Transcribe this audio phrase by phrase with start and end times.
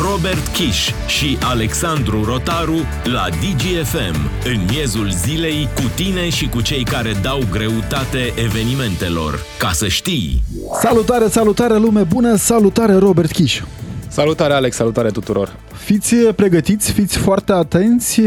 [0.00, 6.84] Robert Kiș și Alexandru Rotaru la DGFM, în miezul zilei, cu tine și cu cei
[6.84, 9.40] care dau greutate evenimentelor.
[9.58, 10.42] Ca să știi!
[10.80, 13.62] Salutare, salutare lume bună, salutare Robert Kiș!
[14.08, 15.56] Salutare Alex, salutare tuturor!
[15.72, 18.20] Fiți pregătiți, fiți foarte atenți,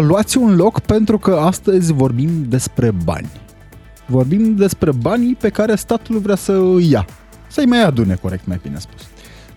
[0.00, 3.30] luați un loc pentru că astăzi vorbim despre bani.
[4.06, 7.06] Vorbim despre banii pe care statul vrea să îi ia.
[7.48, 9.00] Să-i mai adune, corect, mai bine spus.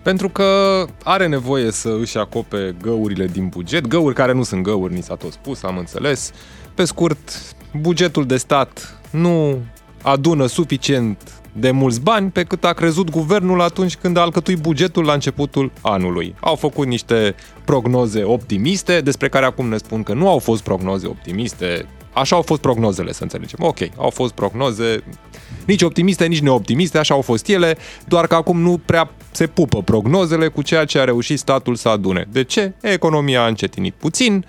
[0.06, 4.94] Pentru că are nevoie să își acope găurile din buget, găuri care nu sunt găuri,
[4.94, 6.30] ni s-a tot spus, am înțeles.
[6.74, 9.58] Pe scurt, bugetul de stat nu
[10.02, 15.04] adună suficient de mulți bani pe cât a crezut guvernul atunci când a alcătuit bugetul
[15.04, 16.34] la începutul anului.
[16.40, 21.06] Au făcut niște prognoze optimiste, despre care acum ne spun că nu au fost prognoze
[21.06, 21.86] optimiste.
[22.12, 23.58] Așa au fost prognozele, să înțelegem.
[23.62, 25.02] Ok, au fost prognoze
[25.66, 27.76] nici optimiste, nici neoptimiste, așa au fost ele,
[28.08, 31.88] doar că acum nu prea se pupă prognozele cu ceea ce a reușit statul să
[31.88, 32.26] adune.
[32.32, 32.72] De ce?
[32.80, 34.44] Economia a încetinit puțin,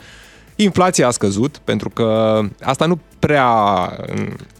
[0.55, 3.49] inflația a scăzut, pentru că asta nu prea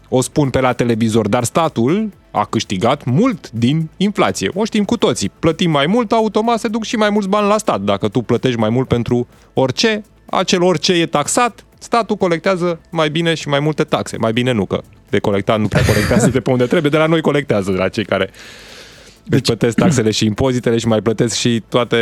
[0.08, 4.50] o spun pe la televizor, dar statul a câștigat mult din inflație.
[4.54, 5.30] O știm cu toții.
[5.38, 7.80] Plătim mai mult, automat se duc și mai mulți bani la stat.
[7.80, 13.34] Dacă tu plătești mai mult pentru orice, acel orice e taxat, statul colectează mai bine
[13.34, 14.16] și mai multe taxe.
[14.16, 17.06] Mai bine nu, că de colectat nu prea colectează de pe unde trebuie, de la
[17.06, 18.30] noi colectează, de la cei care
[19.28, 21.96] deci plătesc taxele și impozitele și mai plătesc și toate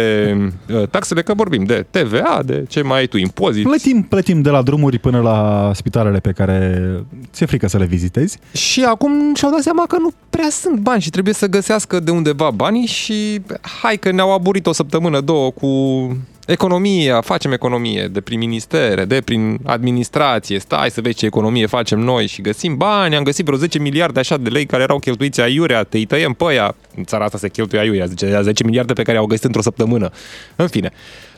[0.74, 3.64] uh, taxele, că vorbim de TVA, de ce mai ai tu, impozit.
[3.64, 6.90] Plătim, plătim de la drumuri până la spitalele pe care
[7.32, 8.38] ți-e frică să le vizitezi.
[8.52, 12.10] Și acum și-au dat seama că nu prea sunt bani și trebuie să găsească de
[12.10, 13.40] undeva banii și
[13.82, 15.66] hai că ne-au aburit o săptămână, două cu
[16.46, 21.98] economia, facem economie de prin ministere, de prin administrație, stai să vezi ce economie facem
[21.98, 25.40] noi și găsim bani, am găsit vreo 10 miliarde așa de lei care erau cheltuiți
[25.40, 29.02] aiurea, te tăiem pe aia, în țara asta se cheltuie aiurea, 10, 10 miliarde pe
[29.02, 30.10] care au găsit într-o săptămână.
[30.56, 30.90] În fine,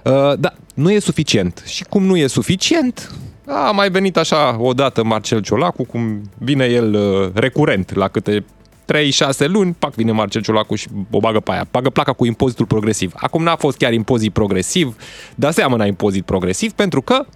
[0.02, 1.62] uh, da, nu e suficient.
[1.66, 3.12] Și cum nu e suficient,
[3.46, 8.44] a mai venit așa odată Marcel Ciolacu, cum vine el uh, recurent la câte
[8.92, 11.66] 3-6 luni, pac, vine Marcel Ciolacu și o bagă pe aia.
[11.70, 13.12] Bagă placa cu impozitul progresiv.
[13.16, 14.96] Acum n-a fost chiar impozit progresiv,
[15.34, 17.26] dar seamănă impozit progresiv pentru că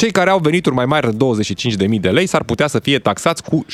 [0.00, 1.24] cei care au venituri mai mari de
[1.86, 3.66] 25.000 de lei s-ar putea să fie taxați cu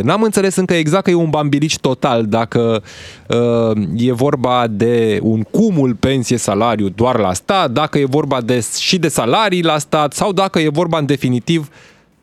[0.00, 0.02] 16%.
[0.02, 2.82] N-am înțeles încă exact că e un bambilici total dacă
[3.28, 8.98] uh, e vorba de un cumul pensie-salariu doar la stat, dacă e vorba de, și
[8.98, 11.68] de salarii la stat sau dacă e vorba în definitiv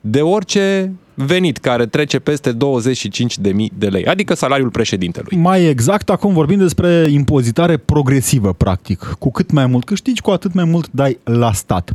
[0.02, 2.58] de orice venit care trece peste 25.000
[3.78, 5.38] de lei, adică salariul președintelui.
[5.38, 9.16] Mai exact, acum vorbim despre impozitare progresivă, practic.
[9.20, 11.94] Cu cât mai mult câștigi, cu atât mai mult dai la stat.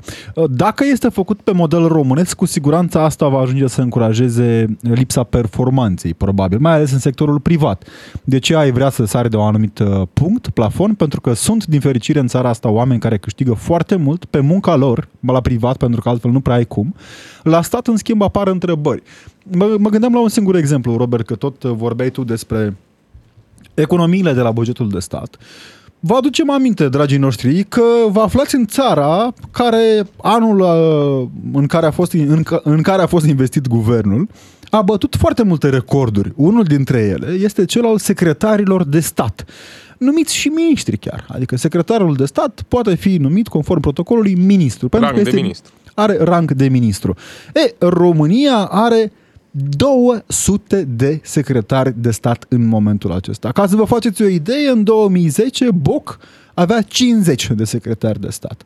[0.50, 6.14] Dacă este făcut pe model românesc, cu siguranță asta va ajunge să încurajeze lipsa performanței,
[6.14, 7.84] probabil, mai ales în sectorul privat.
[8.24, 10.94] De ce ai vrea să sari de un anumit uh, punct, plafon?
[10.94, 14.76] Pentru că sunt, din fericire, în țara asta oameni care câștigă foarte mult pe munca
[14.76, 16.94] lor, la privat, pentru că altfel nu prea ai cum.
[17.42, 19.02] La stat, în schimb, apar întrebări.
[19.50, 22.76] Mă, mă gândeam la un singur exemplu, Robert, că tot vorbeai tu despre
[23.74, 25.36] economiile de la bugetul de stat.
[26.00, 31.86] Vă aducem aminte, dragii noștri, că vă aflați în țara care anul uh, în care
[31.86, 34.28] a fost, în, în care a fost investit guvernul
[34.70, 36.32] a bătut foarte multe recorduri.
[36.36, 39.44] Unul dintre ele este cel al secretarilor de stat
[39.98, 41.24] numiți și miniștri chiar.
[41.28, 44.88] Adică secretarul de stat poate fi numit conform protocolului ministru.
[44.88, 45.72] Pentru rang că este, de ministru.
[45.94, 47.16] Are rang de ministru.
[47.54, 49.12] E, România are
[49.50, 53.52] 200 de secretari de stat în momentul acesta.
[53.52, 56.18] Ca să vă faceți o idee, în 2010 Boc
[56.54, 58.62] avea 50 de secretari de stat.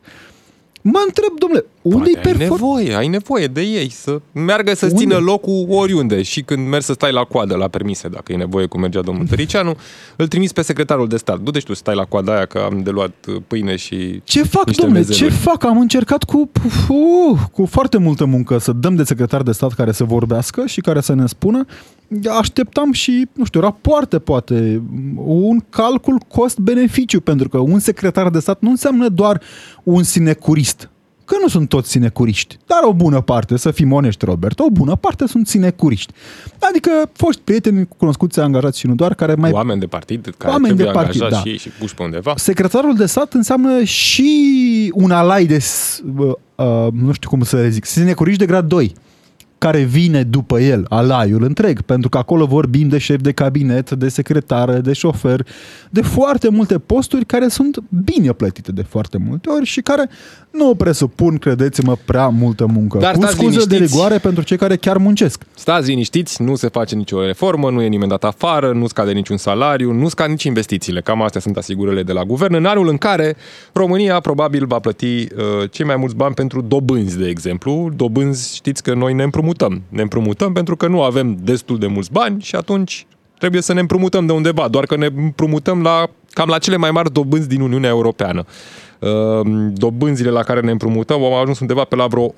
[0.81, 4.87] Mă întreb, domnule, unde e perfor- ai nevoie, ai nevoie de ei să meargă să
[4.87, 8.65] țină locul oriunde și când mergi să stai la coadă la permise, dacă e nevoie,
[8.65, 9.75] cum mergea domnul Tăricianu,
[10.15, 11.39] îl trimis pe secretarul de stat.
[11.39, 13.13] Du-te tu să stai la coada aia că am de luat
[13.47, 15.63] pâine și Ce fac, domnule, ce fac?
[15.63, 16.51] Am încercat cu,
[16.89, 20.81] uh, cu foarte multă muncă să dăm de secretar de stat care să vorbească și
[20.81, 21.65] care să ne spună.
[22.39, 24.81] Așteptam și, nu știu, rapoarte poate,
[25.15, 29.41] un calcul cost-beneficiu, pentru că un secretar de stat nu înseamnă doar
[29.83, 30.89] un sinecurist
[31.27, 34.95] că nu sunt toți sinecuriști, dar o bună parte, să fim onești, Robert, o bună
[34.95, 36.13] parte sunt sinecuriști.
[36.59, 39.51] Adică foști prieteni cunoscuți, angajați și nu doar, care mai...
[39.51, 41.39] Oameni de partid care oameni trebuie de partid, da.
[41.39, 42.33] și, și puși pe undeva.
[42.35, 45.63] Secretarul de stat înseamnă și un alai de,
[46.17, 48.93] uh, uh, nu știu cum să zic, sinecuriști de grad 2
[49.57, 54.07] care vine după el, alaiul întreg, pentru că acolo vorbim de șef de cabinet, de
[54.09, 55.47] secretară, de șofer,
[55.89, 60.09] de foarte multe posturi care sunt bine plătite de foarte multe ori și care
[60.51, 62.97] nu presupun, credeți-mă, prea multă muncă.
[62.97, 63.93] Dar Cu stați scuze de liniștiți.
[63.93, 65.43] rigoare pentru cei care chiar muncesc.
[65.55, 69.37] Stați liniștiți, nu se face nicio reformă, nu e nimeni dat afară, nu scade niciun
[69.37, 71.01] salariu, nu scad nici investițiile.
[71.01, 72.53] Cam astea sunt asigurările de la guvern.
[72.53, 73.35] În anul în care
[73.73, 77.91] România probabil va plăti uh, cei mai mulți bani pentru dobânzi, de exemplu.
[77.95, 79.45] Dobânzi, știți că noi ne împrumutăm.
[79.89, 83.05] Ne împrumutăm pentru că nu avem destul de mulți bani și atunci
[83.39, 86.91] trebuie să ne împrumutăm de undeva, doar că ne împrumutăm la, cam la cele mai
[86.91, 88.45] mari dobânzi din Uniunea Europeană.
[88.99, 92.33] Uh, Dobânzile la care ne împrumutăm au ajuns undeva pe la vreo 8%.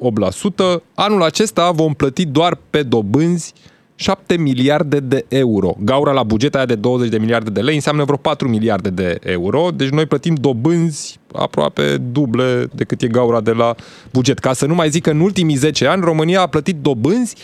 [0.96, 3.54] Anul acesta vom plăti doar pe dobânzi
[4.02, 5.76] 7 miliarde de euro.
[5.80, 9.20] Gaura la buget aia de 20 de miliarde de lei înseamnă vreo 4 miliarde de
[9.24, 13.76] euro, deci noi plătim dobânzi aproape duble decât e gaura de la
[14.12, 14.40] buget.
[14.40, 17.36] Ca să nu mai zic că în ultimii 10 ani România a plătit dobânzi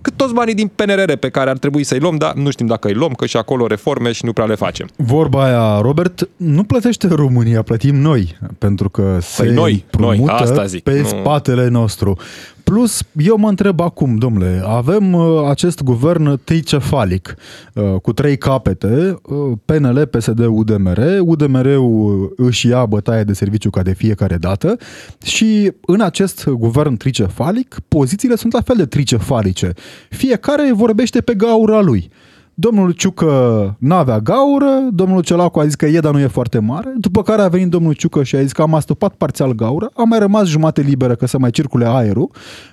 [0.00, 2.88] cât toți banii din PNRR pe care ar trebui să-i luăm, dar nu știm dacă
[2.88, 4.88] îi luăm, că și acolo reforme și nu prea le facem.
[4.96, 10.32] Vorba aia, Robert, nu plătește România, plătim noi, pentru că se Păi noi, noi, împrumută
[10.32, 12.18] asta zic, pe nu- spatele nostru.
[12.64, 17.34] Plus, eu mă întreb acum, domnule, avem uh, acest guvern tricefalic,
[17.74, 20.98] uh, cu trei capete, uh, PNL, PSD, UDMR.
[21.20, 24.76] UDMR-ul își ia bătaie de serviciu ca de fiecare dată
[25.22, 29.72] și în acest guvern tricefalic, pozițiile sunt la fel de tricefalice.
[30.08, 32.10] Fiecare vorbește pe gaura lui.
[32.54, 36.92] Domnul Ciucă n-avea gaură, domnul Celacu a zis că e, dar nu e foarte mare,
[36.96, 40.02] după care a venit domnul Ciucă și a zis că am astupat parțial gaură, a
[40.02, 42.30] mai rămas jumate liberă că să mai circule aerul,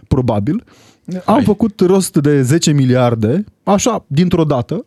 [0.08, 0.64] probabil.
[1.26, 1.44] Am Hai.
[1.44, 4.86] făcut rost de 10 miliarde, așa, dintr-o dată,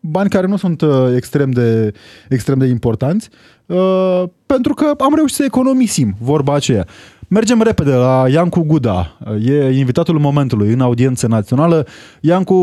[0.00, 1.92] bani care nu sunt uh, extrem de,
[2.28, 3.28] extrem de importanți,
[3.66, 6.86] uh, pentru că am reușit să economisim, vorba aceea.
[7.34, 11.86] Mergem repede la Iancu Guda, e invitatul momentului în audiență națională.
[12.20, 12.54] Iancu,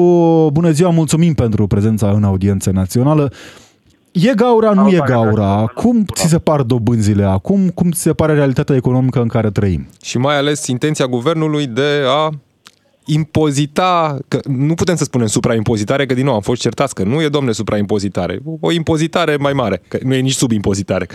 [0.53, 3.31] bună ziua, mulțumim pentru prezența în audiență națională.
[4.11, 5.31] E gaura, nu e Salutare, gaura?
[5.31, 5.73] dragilor.
[5.73, 7.69] Cum ți se par dobânzile acum?
[7.69, 9.87] Cum ți se pare realitatea economică în care trăim?
[10.01, 12.29] Și mai ales intenția guvernului de a
[13.05, 17.21] impozita, că nu putem să spunem supraimpozitare, că din nou am fost certați că nu
[17.21, 18.39] e, domne, supraimpozitare.
[18.59, 21.07] O impozitare mai mare, că nu e nici subimpozitare.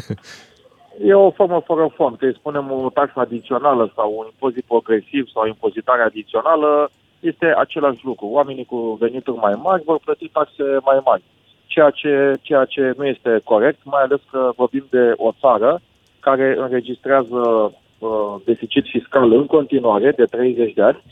[1.04, 5.28] E o formă fără fond, că îi spunem o taxă adițională sau un impozit progresiv
[5.28, 6.90] sau o impozitare adițională,
[7.20, 8.26] este același lucru.
[8.26, 11.22] Oamenii cu venituri mai mari vor plăti taxe mai mari.
[11.66, 15.80] Ceea ce, ceea ce nu este corect, mai ales că vorbim de o țară
[16.20, 21.02] care înregistrează uh, deficit fiscal în continuare de 30 de ani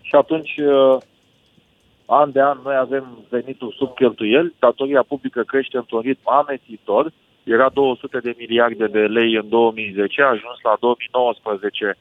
[0.00, 0.96] și atunci uh,
[2.06, 7.12] an de an noi avem venituri sub cheltuieli, datoria publică crește într-un ritm amețitor,
[7.46, 11.96] era 200 de miliarde de lei în 2010, a ajuns la 2019,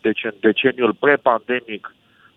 [0.00, 1.94] deci în deceniul pre-pandemic,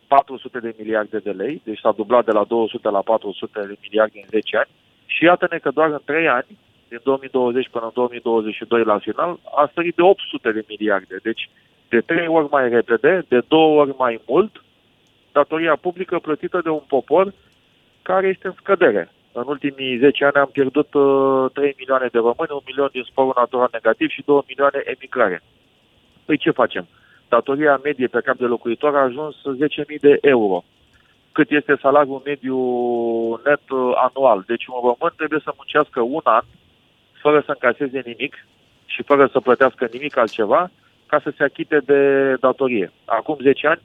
[0.08, 4.20] 400 de miliarde de lei, deci s-a dublat de la 200 la 400 de miliarde
[4.22, 4.70] în 10 ani.
[5.06, 6.58] Și iată-ne că doar în 3 ani,
[6.88, 11.16] din 2020 până în 2022 la final, a sărit de 800 de miliarde.
[11.24, 11.50] Deci
[11.90, 14.64] de 3 ori mai repede, de 2 ori mai mult,
[15.32, 17.34] datoria publică plătită de un popor
[18.02, 19.12] care este în scădere.
[19.42, 23.34] În ultimii 10 ani am pierdut uh, 3 milioane de români, 1 milion din sporul
[23.36, 25.42] natural negativ și 2 milioane emigrare.
[26.26, 26.88] Păi ce facem?
[27.30, 30.64] Datoria medie pe cap de locuitor a ajuns 10.000 de euro.
[31.32, 32.58] Cât este salariul mediu
[33.46, 34.44] net uh, anual.
[34.48, 36.46] Deci un român trebuie să muncească un an
[37.22, 38.34] fără să încaseze nimic
[38.86, 40.72] și fără să plătească nimic altceva
[41.06, 42.02] ca să se achite de
[42.40, 42.92] datorie.
[43.06, 43.82] Acum 10 ani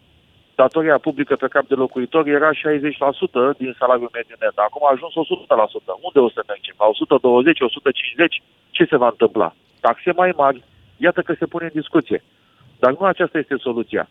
[0.63, 2.57] datoria publică pe cap de locuitor era 60%
[3.63, 4.57] din salariul mediu net.
[4.67, 6.07] Acum a ajuns 100%.
[6.07, 6.75] Unde o să mergem?
[6.83, 8.43] La 120, 150?
[8.77, 9.49] Ce se va întâmpla?
[9.81, 10.59] Taxe mai mari?
[11.07, 12.21] Iată că se pune în discuție.
[12.83, 14.05] Dar nu aceasta este soluția.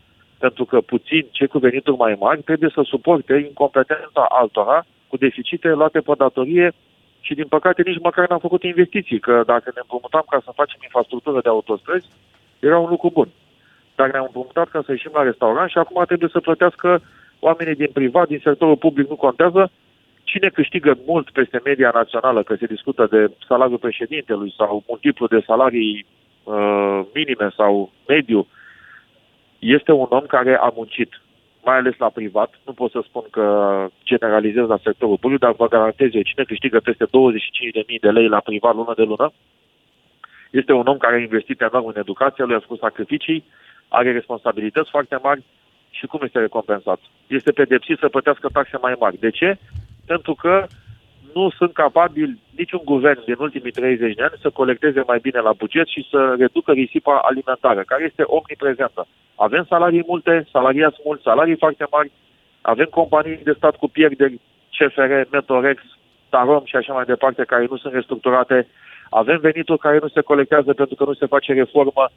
[0.44, 4.80] Pentru că puțin cei cu venituri mai mari trebuie să suporte incompetența altora
[5.10, 6.68] cu deficite luate pe datorie
[7.26, 10.80] și din păcate nici măcar n-am făcut investiții, că dacă ne împrumutam ca să facem
[10.84, 12.08] infrastructură de autostrăzi,
[12.60, 13.30] era un lucru bun
[14.02, 17.02] dar ne-am împrumutat ca să ieșim la restaurant și acum trebuie să plătească
[17.40, 19.72] oamenii din privat, din sectorul public, nu contează.
[20.24, 25.44] Cine câștigă mult peste media națională, că se discută de salariul președintelui sau multiplu de
[25.46, 26.06] salarii
[26.44, 28.48] uh, minime sau mediu,
[29.60, 31.22] este un om care a muncit,
[31.64, 32.60] mai ales la privat.
[32.66, 33.46] Nu pot să spun că
[34.04, 37.10] generalizez la sectorul public, dar vă garantez eu, cine câștigă peste 25.000
[38.02, 39.32] de lei la privat lună de lună,
[40.52, 43.44] este un om care a investit enorm în educație, lui a făcut sacrificii,
[43.92, 45.44] are responsabilități foarte mari
[45.90, 47.00] și cum este recompensat?
[47.28, 49.20] Este pedepsit să plătească taxe mai mari.
[49.20, 49.58] De ce?
[50.06, 50.68] Pentru că
[51.34, 55.54] nu sunt capabili niciun guvern din ultimii 30 de ani să colecteze mai bine la
[55.54, 59.08] buget și să reducă risipa alimentară, care este omniprezentă.
[59.36, 62.12] Avem salarii multe, salariați mulți, salarii foarte mari,
[62.62, 64.40] Avem companii de stat cu pierderi,
[64.78, 65.82] CFR, Metorex,
[66.30, 68.68] Tarom și așa mai departe, care nu sunt restructurate.
[69.10, 72.10] Avem venituri care nu se colectează pentru că nu se face reformă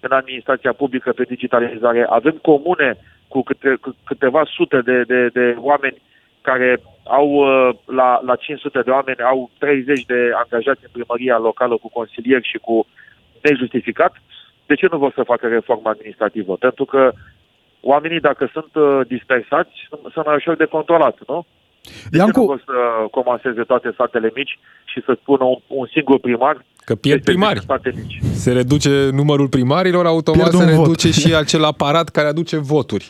[0.00, 2.06] în administrația publică pe digitalizare.
[2.08, 2.96] Avem comune
[3.28, 6.02] cu, câte, cu câteva sute de, de, de oameni
[6.40, 11.76] care au uh, la, la 500 de oameni, au 30 de angajați în primăria locală
[11.76, 12.86] cu consilieri și cu
[13.40, 14.12] nejustificat.
[14.66, 16.56] De ce nu vor să facă reformă administrativă?
[16.56, 17.12] Pentru că
[17.80, 21.46] oamenii, dacă sunt uh, dispersați, sunt mai ușor de controlat, nu?
[22.10, 22.32] De Iancu...
[22.32, 26.64] ce nu vor să comaseze toate satele mici și să spună un, un singur primar
[26.84, 27.60] Că pierd primari.
[28.44, 31.18] Se reduce numărul primarilor, automat se reduce vot.
[31.20, 33.06] și acel aparat care aduce voturi.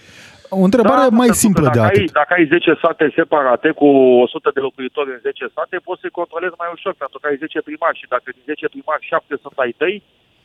[0.58, 2.04] O întrebare da, mai simplă de atât.
[2.04, 3.88] Ai, dacă ai 10 sate separate cu
[4.26, 7.68] 100 de locuitori în 10 sate, poți să-i controlezi mai ușor, pentru că ai 10
[7.68, 9.96] primari și dacă din 10 primari 7 sunt ai tăi,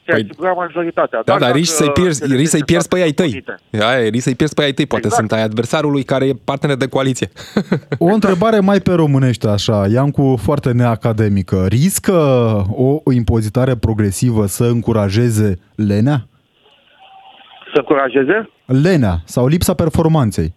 [0.06, 1.22] păi, asigura majoritatea.
[1.26, 3.44] Da, dar riști să-i pierzi, riști să-i pierzi pe ai tăi.
[3.72, 4.86] Aia, riști să-i pierzi pe ai tăi.
[4.86, 5.28] Poate exact.
[5.28, 7.30] sunt ai adversarului care e partener de coaliție.
[7.98, 11.66] O întrebare mai pe românește așa, Iancu, foarte neacademică.
[11.68, 12.14] Riscă
[13.04, 16.28] o impozitare progresivă să încurajeze lenea?
[17.74, 18.50] Să încurajeze?
[18.66, 20.54] Lenea sau lipsa performanței.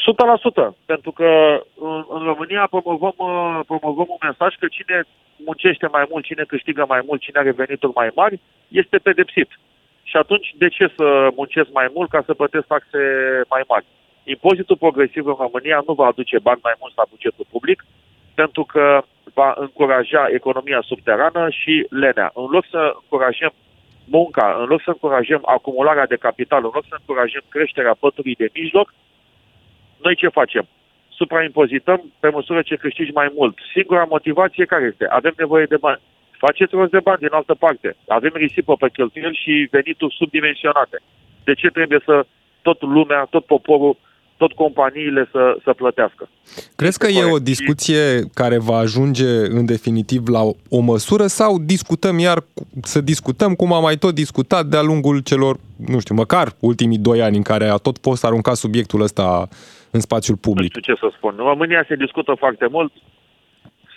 [0.00, 1.28] 100%, pentru că
[1.80, 5.02] în, în România promovăm, uh, promovăm un mesaj că cine
[5.36, 9.48] muncește mai mult, cine câștigă mai mult, cine are venituri mai mari, este pedepsit.
[10.02, 13.00] Și atunci, de ce să muncesc mai mult ca să plătesc taxe
[13.48, 13.84] mai mari?
[14.24, 17.84] Impozitul progresiv în România nu va aduce bani mai mulți la bugetul public,
[18.34, 19.02] pentru că
[19.34, 22.30] va încuraja economia subterană și lenea.
[22.34, 23.52] În loc să încurajăm
[24.04, 28.48] munca, în loc să încurajăm acumularea de capital, în loc să încurajăm creșterea păturii de
[28.54, 28.94] mijloc,
[30.02, 30.66] noi ce facem?
[31.08, 33.56] Supraimpozităm pe măsură ce câștigi mai mult.
[33.74, 35.06] Singura motivație care este?
[35.08, 36.00] Avem nevoie de bani.
[36.44, 37.96] Faceți rost de bani din altă parte.
[38.08, 40.98] Avem risipă pe cheltuieli și venituri subdimensionate.
[41.44, 42.26] De ce trebuie să
[42.62, 43.96] tot lumea, tot poporul
[44.42, 46.28] tot companiile să, să plătească.
[46.76, 48.02] Crezi că e o discuție
[48.34, 52.38] care va ajunge în definitiv la o măsură sau discutăm iar,
[52.82, 57.22] să discutăm cum am mai tot discutat de-a lungul celor, nu știu, măcar ultimii doi
[57.22, 59.48] ani în care a tot fost aruncat subiectul ăsta
[59.90, 60.74] în spațiul public?
[60.74, 61.34] Nu știu ce să spun.
[61.38, 62.92] În România se discută foarte mult,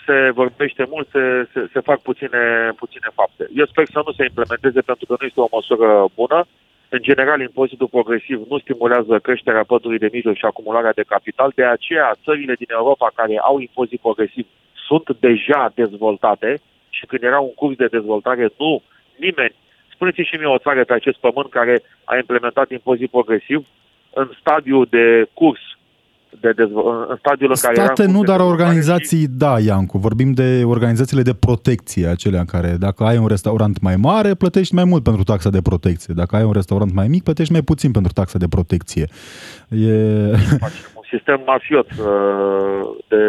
[0.05, 3.49] se vorbește mult, se, se, se fac puține, puține fapte.
[3.55, 6.45] Eu sper să nu se implementeze pentru că nu este o măsură bună.
[6.89, 11.65] În general, impozitul progresiv nu stimulează creșterea pădurii de mijloc și acumularea de capital, de
[11.65, 14.45] aceea țările din Europa care au impozit progresiv
[14.87, 18.81] sunt deja dezvoltate și când era un curs de dezvoltare, nu,
[19.15, 19.55] nimeni,
[19.93, 23.65] spuneți și mie o țară pe acest pământ care a implementat impozit progresiv
[24.13, 25.61] în stadiu de curs
[26.41, 29.27] de dezvo- în stadiul în care State nu, dar organizații, și...
[29.27, 29.97] da, Iancu.
[29.97, 34.73] Vorbim de organizațiile de protecție, acelea în care dacă ai un restaurant mai mare, plătești
[34.73, 36.13] mai mult pentru taxa de protecție.
[36.17, 39.07] Dacă ai un restaurant mai mic, plătești mai puțin pentru taxa de protecție.
[39.69, 39.93] E...
[40.95, 43.21] Un sistem mafiot uh, de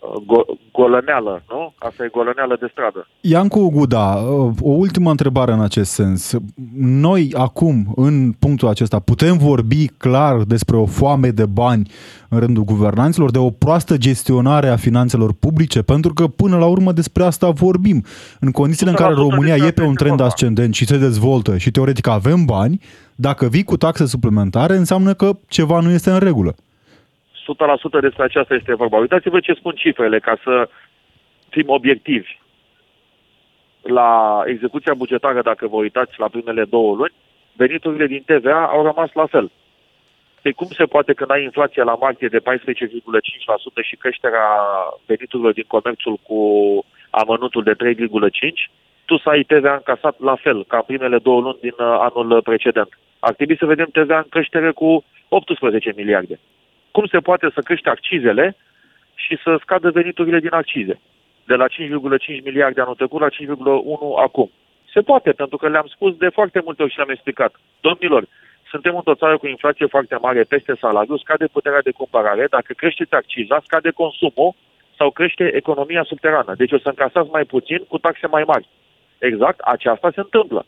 [0.00, 1.72] go- golăneală, nu?
[1.78, 3.06] Asta e golăneală de stradă.
[3.20, 4.18] Iancu Guda,
[4.60, 6.34] o ultimă întrebare în acest sens.
[6.78, 11.90] Noi acum, în punctul acesta, putem vorbi clar despre o foame de bani
[12.28, 16.92] în rândul guvernanților, de o proastă gestionare a finanțelor publice, pentru că până la urmă
[16.92, 18.04] despre asta vorbim.
[18.40, 22.08] În condițiile în care România e pe un trend ascendent și se dezvoltă și teoretic
[22.08, 22.80] avem bani,
[23.14, 26.54] dacă vii cu taxe suplimentare, înseamnă că ceva nu este în regulă.
[27.54, 28.96] 100% despre aceasta este vorba.
[28.96, 30.68] Uitați-vă ce spun cifrele ca să
[31.48, 32.38] fim obiectivi.
[33.82, 37.12] La execuția bugetară, dacă vă uitați la primele două luni,
[37.52, 39.50] veniturile din TVA au rămas la fel.
[40.42, 42.42] Păi cum se poate când ai inflația la martie de 14,5%
[43.82, 44.48] și creșterea
[45.06, 46.40] veniturilor din comerțul cu
[47.10, 47.76] amănuntul de 3,5%,
[49.04, 52.42] tu să ai TVA încasat la fel ca în primele două luni din uh, anul
[52.42, 52.88] precedent.
[53.18, 56.38] Ar trebui să vedem TVA în creștere cu 18 miliarde
[56.90, 58.56] cum se poate să crește accizele
[59.14, 61.00] și să scadă veniturile din accize.
[61.44, 63.36] De la 5,5 miliarde anul trecut la 5,1
[64.22, 64.50] acum.
[64.92, 67.52] Se poate, pentru că le-am spus de foarte multe ori și le-am explicat.
[67.80, 68.24] Domnilor,
[68.70, 73.14] suntem într-o țară cu inflație foarte mare peste salariu, scade puterea de cumpărare, dacă creșteți
[73.14, 74.54] acciza, scade consumul
[74.96, 76.54] sau crește economia subterană.
[76.56, 78.68] Deci o să încasați mai puțin cu taxe mai mari.
[79.18, 80.66] Exact, aceasta se întâmplă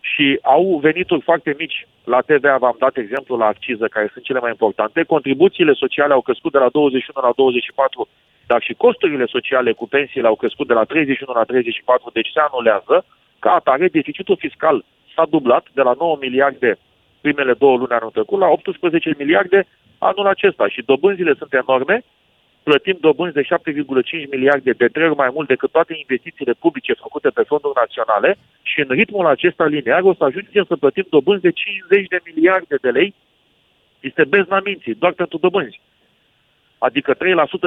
[0.00, 1.86] și au venituri foarte mici.
[2.04, 5.02] La TVA v-am dat exemplu la acciză, care sunt cele mai importante.
[5.02, 8.08] Contribuțiile sociale au crescut de la 21 la 24,
[8.46, 12.40] dar și costurile sociale cu pensiile au crescut de la 31 la 34, deci se
[12.40, 13.04] anulează.
[13.38, 16.78] Ca atare, deficitul fiscal s-a dublat de la 9 miliarde
[17.20, 19.66] primele două luni anul trecut la 18 miliarde
[19.98, 22.04] anul acesta și dobânzile sunt enorme
[22.68, 27.28] plătim dobânzi de 7,5 miliarde de trei ori mai mult decât toate investițiile publice făcute
[27.36, 28.30] pe fonduri naționale
[28.70, 32.76] și în ritmul acesta linear o să ajungem să plătim dobânzi de 50 de miliarde
[32.84, 33.14] de lei
[34.00, 35.80] Este bezna minții, doar pentru dobânzi.
[36.78, 37.18] Adică 3%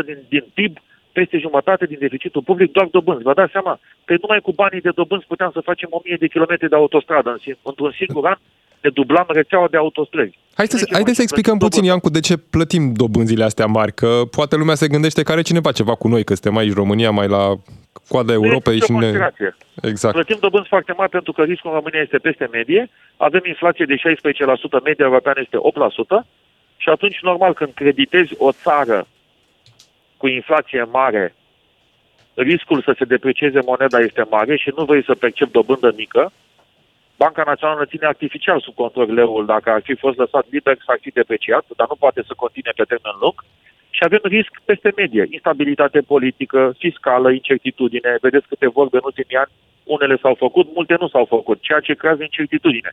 [0.05, 0.73] din, din PIB,
[1.11, 3.27] peste jumătate din deficitul public, doar dobânzi.
[3.29, 3.79] Vă dați seama?
[4.05, 7.39] Pe numai cu banii de dobânzi puteam să facem 1000 de kilometri de autostradă în,
[7.69, 8.39] într-un singur an,
[8.81, 10.37] ne dublam rețeaua de autostrăzi.
[10.53, 14.55] Hai să, haideți să explicăm puțin, Iancu, de ce plătim dobânzile astea mari, că poate
[14.55, 17.53] lumea se gândește că are cineva ceva cu noi, că suntem aici România, mai la
[18.07, 19.11] coada Europei și ne...
[19.81, 20.13] Exact.
[20.13, 23.95] Plătim dobânzi foarte mari pentru că riscul în România este peste medie, avem inflație de
[23.95, 23.99] 16%,
[24.83, 25.57] media europeană este
[26.21, 26.25] 8%,
[26.77, 29.07] și atunci, normal, când creditezi o țară
[30.17, 31.35] cu inflație mare,
[32.33, 36.31] riscul să se deprecieze moneda este mare și nu vrei să percepi dobândă mică,
[37.23, 39.45] Banca Națională ține artificial sub control leul.
[39.45, 42.89] Dacă ar fi fost lăsat liber, s-ar fi depreciat, dar nu poate să continue pe
[42.91, 43.37] termen lung.
[43.95, 48.11] Și avem risc peste medie, instabilitate politică, fiscală, incertitudine.
[48.25, 49.51] Vedeți câte vorbe în ultimii ani,
[49.95, 52.91] unele s-au făcut, multe nu s-au făcut, ceea ce creează incertitudine.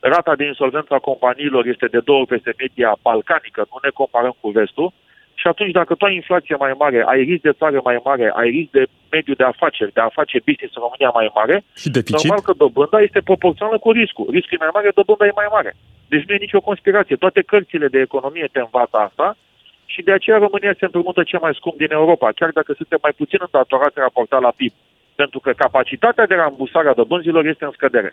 [0.00, 4.48] Rata de insolvență a companiilor este de două peste media balcanică, nu ne comparăm cu
[4.58, 4.92] vestul,
[5.40, 8.48] și atunci, dacă tu ai inflație mai mare, ai risc de țară mai mare, ai
[8.56, 12.16] risc de mediu de afaceri, de a face business în România mai mare, și deficit?
[12.16, 14.26] normal că dobânda este proporțională cu riscul.
[14.36, 15.72] Riscul e mai mare, dobânda e mai mare.
[16.12, 17.16] Deci nu e nicio conspirație.
[17.24, 19.36] Toate cărțile de economie te învață asta
[19.92, 23.14] și de aceea România se împrumută cel mai scump din Europa, chiar dacă suntem mai
[23.20, 24.72] puțin îndatorați raportat la PIB.
[25.20, 28.10] Pentru că capacitatea de rambursare a dobânzilor este în scădere.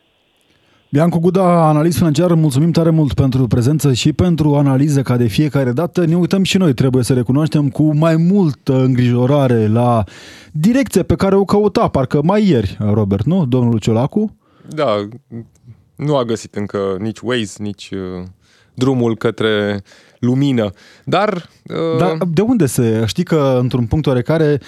[0.96, 5.72] Biancu Guda, analist financiar, mulțumim tare mult pentru prezență și pentru analiză ca de fiecare
[5.72, 6.06] dată.
[6.06, 10.04] Ne uităm și noi, trebuie să recunoaștem, cu mai multă îngrijorare la
[10.52, 13.46] direcția pe care o căuta, parcă mai ieri, Robert, nu?
[13.46, 14.38] Domnul Ciolacu?
[14.68, 15.08] Da,
[15.96, 18.24] nu a găsit încă nici Waze, nici uh,
[18.74, 19.84] drumul către
[20.25, 20.70] lumină.
[21.03, 21.50] Dar...
[21.63, 21.98] Uh...
[22.00, 23.03] Dar de unde se...
[23.05, 24.60] Știi că într-un punct oarecare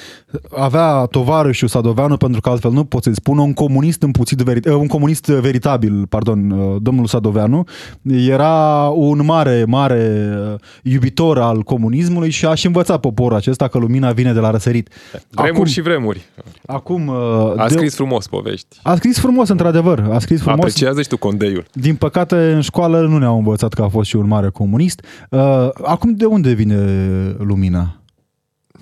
[0.56, 4.70] avea tovarășul Sadoveanu, pentru că altfel nu pot să-i spun, un comunist împuțit, veri...
[4.70, 7.64] un comunist veritabil, pardon, uh, domnul Sadoveanu,
[8.02, 13.78] era un mare, mare uh, iubitor al comunismului și a și învățat poporul acesta că
[13.78, 14.90] lumina vine de la răsărit.
[15.30, 16.26] Vremuri acum, și vremuri.
[16.66, 17.08] Acum...
[17.08, 17.96] Uh, a scris de...
[17.96, 18.78] frumos povești.
[18.84, 20.08] A scris frumos, într-adevăr.
[20.12, 20.60] A scris frumos.
[20.60, 21.66] Apreciază și tu condeiul.
[21.74, 25.06] Din păcate, în școală nu ne-au învățat că a fost și un mare comunist.
[25.30, 25.40] Uh,
[25.84, 26.76] acum de unde vine
[27.38, 28.02] lumina?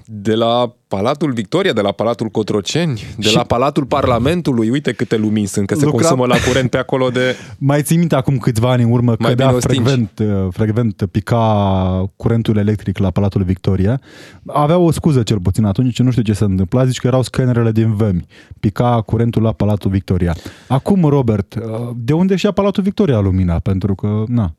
[0.07, 3.35] De la Palatul Victoria, de la Palatul Cotroceni, de și...
[3.35, 5.99] la Palatul Parlamentului, uite câte lumini sunt, că se Lucra...
[5.99, 7.35] consumă la curent pe acolo de...
[7.57, 12.57] Mai ții minte acum câțiva ani în urmă că da, frecvent, uh, frecvent pica curentul
[12.57, 14.01] electric la Palatul Victoria.
[14.45, 17.21] Avea o scuză cel puțin atunci, ce nu știu ce se întâmpla, zici că erau
[17.21, 18.25] scanerele din vămi.
[18.59, 20.35] Pica curentul la Palatul Victoria.
[20.67, 23.59] Acum, Robert, uh, de unde și-a Palatul Victoria lumina?
[23.59, 24.53] Pentru că, na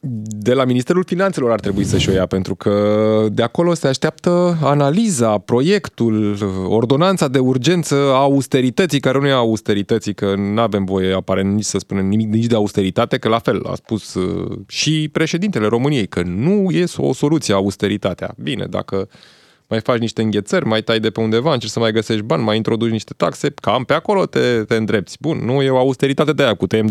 [0.00, 4.58] de la Ministerul Finanțelor ar trebui să-și o ia, pentru că de acolo se așteaptă
[4.62, 11.14] analiza, proiectul, ordonanța de urgență a austerității, care nu e austerității, că nu avem voie
[11.14, 15.08] aparent nici să spunem nimic nici de austeritate, că la fel a spus uh, și
[15.12, 18.34] președintele României, că nu e o soluție austeritatea.
[18.42, 19.08] Bine, dacă
[19.68, 22.56] mai faci niște înghețări, mai tai de pe undeva, încerci să mai găsești bani, mai
[22.56, 25.16] introduci niște taxe, cam pe acolo te, te îndrepți.
[25.20, 26.90] Bun, nu e o austeritate de aia, cu tăiem 25%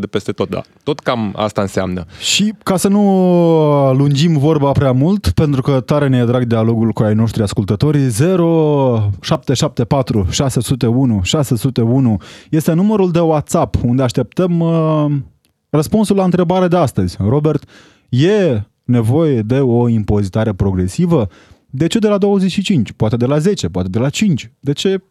[0.00, 0.60] de peste tot, da.
[0.82, 2.04] Tot cam asta înseamnă.
[2.18, 6.92] Și ca să nu lungim vorba prea mult, pentru că tare ne e drag dialogul
[6.92, 15.06] cu ai noștri ascultători, 0774 601 601 este numărul de WhatsApp unde așteptăm uh,
[15.70, 17.16] răspunsul la întrebare de astăzi.
[17.28, 17.68] Robert,
[18.08, 21.28] e nevoie de o impozitare progresivă?
[21.76, 22.92] De ce de la 25?
[22.92, 24.52] Poate de la 10, poate de la 5.
[24.60, 25.02] De ce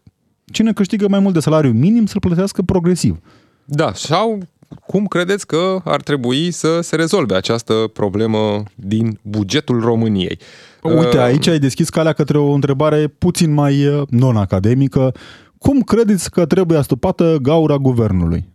[0.44, 3.18] cine câștigă mai mult de salariu minim să-l plătească progresiv?
[3.64, 4.38] Da, sau
[4.86, 10.38] cum credeți că ar trebui să se rezolve această problemă din bugetul României?
[10.82, 15.14] Uite, uh, aici ai deschis calea către o întrebare puțin mai uh, non-academică.
[15.58, 18.48] Cum credeți că trebuie astupată gaura guvernului?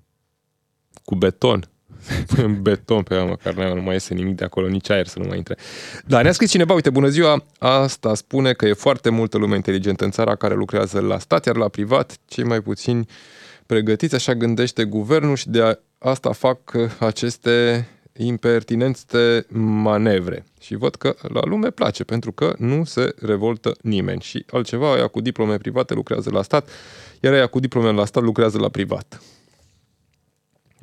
[1.04, 1.71] Cu beton
[2.38, 5.26] în beton pe ea, măcar nu mai iese nimic de acolo, nici aer să nu
[5.28, 5.56] mai intre.
[6.06, 10.04] Da, ne-a scris cineva, uite, bună ziua, asta spune că e foarte multă lume inteligentă
[10.04, 13.06] în țara care lucrează la stat, iar la privat, cei mai puțini
[13.66, 16.60] pregătiți, așa gândește guvernul și de asta fac
[17.00, 17.88] aceste
[18.18, 19.46] impertinente
[19.84, 20.46] manevre.
[20.60, 24.22] Și văd că la lume place, pentru că nu se revoltă nimeni.
[24.22, 26.70] Și altceva, aia cu diplome private lucrează la stat,
[27.20, 29.22] iar aia cu diplome la stat lucrează la privat.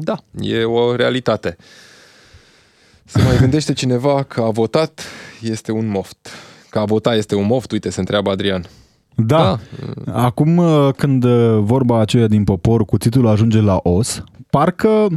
[0.01, 1.57] Da, e o realitate.
[3.05, 5.05] Se mai gândește cineva că a votat
[5.43, 6.29] este un moft.
[6.71, 8.65] Că a votat este un moft, uite, se întreabă Adrian.
[9.15, 9.59] Da.
[10.05, 10.13] da.
[10.13, 15.09] Acum uh, când uh, vorba aceea din popor, cuțitul ajunge la os, parcă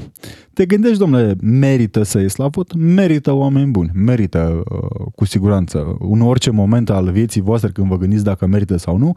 [0.54, 2.74] te gândești, domnule, merită să ies la vot?
[2.76, 5.98] Merită oameni buni, merită uh, cu siguranță.
[6.00, 9.14] În orice moment al vieții voastre când vă gândiți dacă merită sau nu,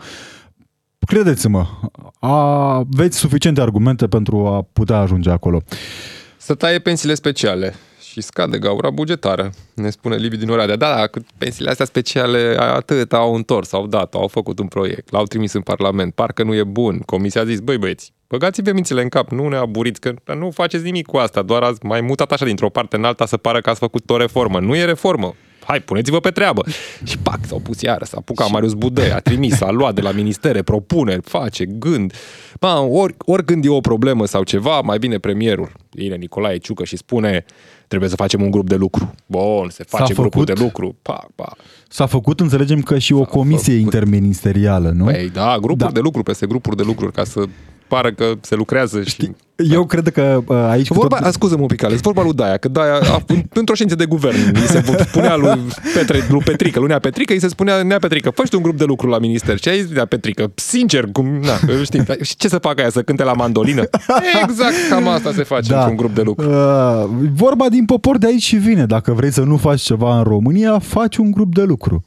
[1.07, 1.67] credeți-mă,
[2.21, 5.63] aveți suficiente argumente pentru a putea ajunge acolo.
[6.37, 7.75] Să taie pensiile speciale.
[8.15, 10.77] și scade gaura bugetară, ne spune Liviu din Oradea.
[10.77, 15.11] Da, da, cât pensiile astea speciale atât au întors, au dat, au făcut un proiect,
[15.11, 16.99] l-au trimis în Parlament, parcă nu e bun.
[16.99, 20.85] Comisia a zis, băi băieți, băgați-vă mințile în cap, nu ne aburiți, că nu faceți
[20.85, 23.71] nimic cu asta, doar ați mai mutat așa dintr-o parte în alta să pară că
[23.71, 24.61] ați făcut o reformă.
[24.61, 25.35] Nu e reformă,
[25.67, 26.65] hai, puneți-vă pe treabă.
[27.03, 30.11] Și pac, s-au pus iară, s-a apucat Marius Budăi, a trimis, a luat de la
[30.11, 32.13] ministere propuneri, face, gând.
[32.61, 36.85] Ba, ori, ori când e o problemă sau ceva, mai bine premierul, Ine Nicolae Ciucă
[36.85, 37.45] și spune
[37.89, 39.15] trebuie să facem un grup de lucru.
[39.27, 40.55] Bun, se face S-a grupul făcut?
[40.55, 40.97] de lucru.
[41.03, 41.53] Pa, pa.
[41.89, 43.93] S-a făcut, înțelegem că și o comisie făcut.
[43.93, 45.05] interministerială, nu?
[45.05, 45.91] Păi, da, grupuri Da.
[45.91, 47.45] de lucru peste grupuri de lucruri ca să
[47.95, 49.31] pară că se lucrează și...
[49.71, 50.89] Eu cred că uh, aici...
[50.89, 51.33] Vorba, tot- tot...
[51.33, 54.37] scuză-mă un pic, Alex, vorba lui Daia, că Daia, a, în- într-o ședință de guvern,
[54.55, 55.61] îi se spunea lui,
[55.95, 58.63] Petre, lui Petrică, lui Nea Petrică, îi se spunea Nea Petrică, fă și tu un
[58.63, 59.59] grup de lucru la minister.
[59.59, 63.03] Și a zis Nea Petrică, sincer, cum, na, știi, și ce să facă aia, să
[63.03, 63.83] cânte la mandolină?
[64.43, 65.79] Exact, cam asta se face da.
[65.79, 66.51] într-un grup de lucru.
[66.51, 67.05] Uh,
[67.35, 68.87] vorba din popor de aici și vine.
[68.87, 72.05] Dacă vrei să nu faci ceva în România, faci un grup de lucru.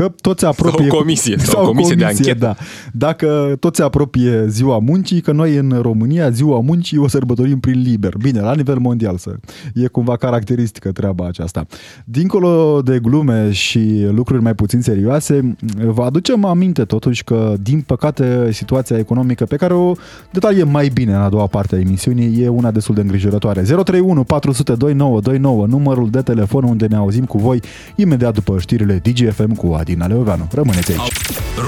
[0.00, 0.86] Că toți se apropie...
[0.88, 2.38] Sau o comisie, sau o comisie de anchetă.
[2.38, 2.56] Da.
[2.92, 7.80] Dacă toți se apropie ziua muncii, că noi în România ziua muncii o sărbătorim prin
[7.80, 8.14] liber.
[8.20, 9.34] Bine, la nivel mondial să
[9.74, 11.66] e cumva caracteristică treaba aceasta.
[12.04, 18.48] Dincolo de glume și lucruri mai puțin serioase, vă aducem aminte totuși că, din păcate,
[18.52, 19.92] situația economică pe care o
[20.32, 23.62] detaliem mai bine în a doua parte a emisiunii e una destul de îngrijorătoare.
[23.62, 27.60] 031 400 2929, numărul de telefon unde ne auzim cu voi
[27.96, 30.48] imediat după știrile DGFM cu Adina Leoveanu.
[30.52, 31.12] Rămâneți aici!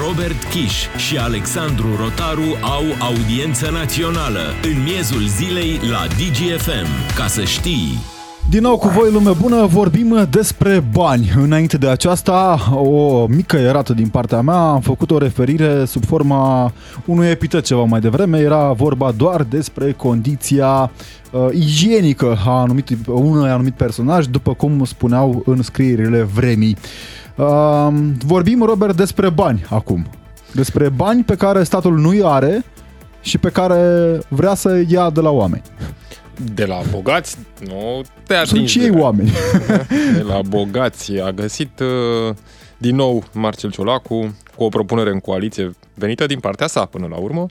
[0.05, 0.73] Robert Kiș
[1.07, 7.15] și Alexandru Rotaru au audiență națională în miezul zilei la DGFM.
[7.15, 8.11] Ca să știi...
[8.49, 11.31] Din nou cu voi, lume bună, vorbim despre bani.
[11.35, 16.73] Înainte de aceasta, o mică erată din partea mea, am făcut o referire sub forma
[17.05, 20.91] unui epitet ceva mai devreme, era vorba doar despre condiția
[21.31, 26.77] uh, igienică a anumit, unui anumit personaj, după cum spuneau în scrierile vremii.
[26.81, 27.22] Uh,
[28.25, 30.05] vorbim, Robert, despre bani acum.
[30.51, 32.63] Despre bani pe care statul nu-i are
[33.21, 35.63] și pe care vrea să ia de la oameni.
[36.53, 38.49] De la bogați, nu te atingi.
[38.55, 39.31] Sunt și de ei la- oameni.
[40.17, 41.19] de la bogați.
[41.19, 42.35] A găsit uh,
[42.77, 47.15] din nou Marcel Ciolacu cu o propunere în coaliție venită din partea sa până la
[47.15, 47.45] urmă,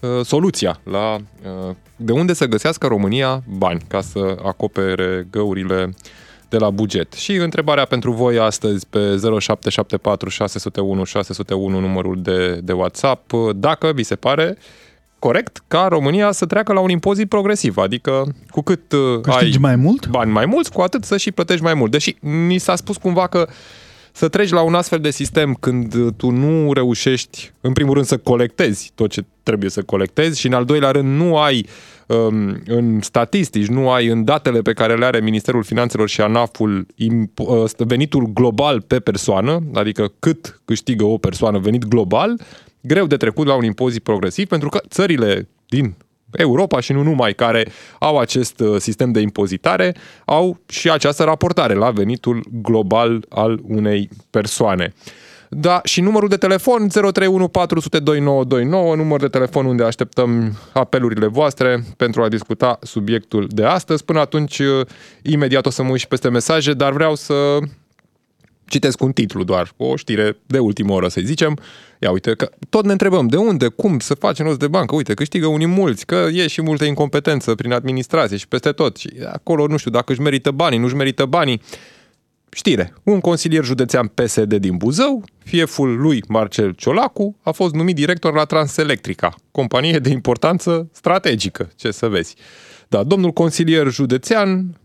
[0.00, 5.94] uh, soluția la uh, de unde să găsească România bani ca să acopere găurile
[6.48, 7.12] de la buget.
[7.12, 13.92] Și întrebarea pentru voi astăzi pe 0774 601 601 numărul de, de WhatsApp, uh, dacă
[13.94, 14.56] vi se pare
[15.18, 19.60] corect ca România să treacă la un impozit progresiv, adică cu cât uh, Câștigi ai
[19.60, 20.06] mai mult?
[20.06, 21.90] bani mai mulți, cu atât să și plătești mai mult.
[21.90, 23.48] Deși ni s-a spus cumva că
[24.12, 28.16] să treci la un astfel de sistem când tu nu reușești, în primul rând, să
[28.16, 31.66] colectezi tot ce trebuie să colectezi și, în al doilea rând, nu ai um,
[32.66, 37.46] în statistici, nu ai în datele pe care le are Ministerul Finanțelor și ANAF-ul imp-
[37.46, 42.40] uh, venitul global pe persoană, adică cât câștigă o persoană venit global,
[42.80, 45.94] greu de trecut la un impozit progresiv, pentru că țările din
[46.30, 47.66] Europa și nu numai, care
[47.98, 49.94] au acest uh, sistem de impozitare,
[50.24, 54.94] au și această raportare la venitul global al unei persoane.
[55.50, 61.84] Da, și numărul de telefon 031 400 2929, număr de telefon unde așteptăm apelurile voastre
[61.96, 64.04] pentru a discuta subiectul de astăzi.
[64.04, 64.86] Până atunci, uh,
[65.22, 67.58] imediat o să mă uit și peste mesaje, dar vreau să
[68.66, 71.58] citesc un titlu doar, o știre de ultimă oră, să zicem.
[71.98, 74.94] Ia uite, că tot ne întrebăm de unde, cum să facem rost de bancă.
[74.94, 78.96] Uite, câștigă unii mulți, că e și multă incompetență prin administrație și peste tot.
[78.96, 81.62] Și acolo, nu știu, dacă își merită banii, nu își merită banii.
[82.50, 82.94] Știre.
[83.02, 88.44] Un consilier județean PSD din Buzău, fieful lui Marcel Ciolacu, a fost numit director la
[88.44, 92.34] Transelectrica, companie de importanță strategică, ce să vezi.
[92.88, 94.78] Da, domnul consilier județean,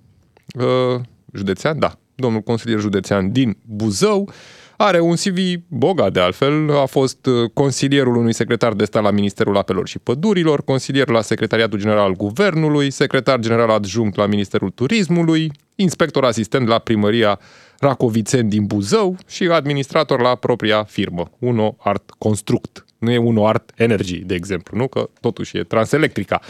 [0.56, 1.02] uh,
[1.34, 4.32] județean, da, domnul consilier județean din Buzău,
[4.78, 9.12] are un CV bogat de altfel, a fost uh, consilierul unui secretar de stat la
[9.12, 14.70] Ministerul Apelor și Pădurilor, consilier la Secretariatul General al Guvernului, secretar general adjunct la Ministerul
[14.70, 17.40] Turismului, inspector asistent la primăria
[17.80, 22.86] Racovițeni din Buzău și administrator la propria firmă, Uno Art Construct.
[22.98, 24.88] Nu e Uno Art Energy, de exemplu, nu?
[24.88, 26.42] Că totuși e Transelectrica.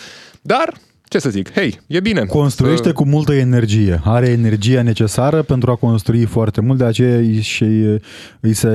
[0.41, 0.73] Dar,
[1.13, 2.25] ce să zic, hei, e bine.
[2.25, 4.01] Construiește Să- cu multă energie.
[4.03, 7.63] Are energia necesară pentru a construi foarte mult, de aceea îi, și
[8.39, 8.71] îi se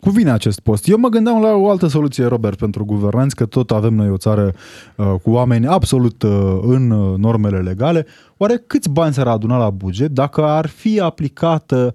[0.00, 0.88] cuvine acest post.
[0.88, 4.16] Eu mă gândeam la o altă soluție, Robert, pentru guvernanți, că tot avem noi o
[4.16, 4.54] țară
[4.96, 8.06] uh, cu oameni absolut uh, în uh, normele legale.
[8.36, 11.94] Oare câți bani s-ar aduna la buget dacă ar fi aplicată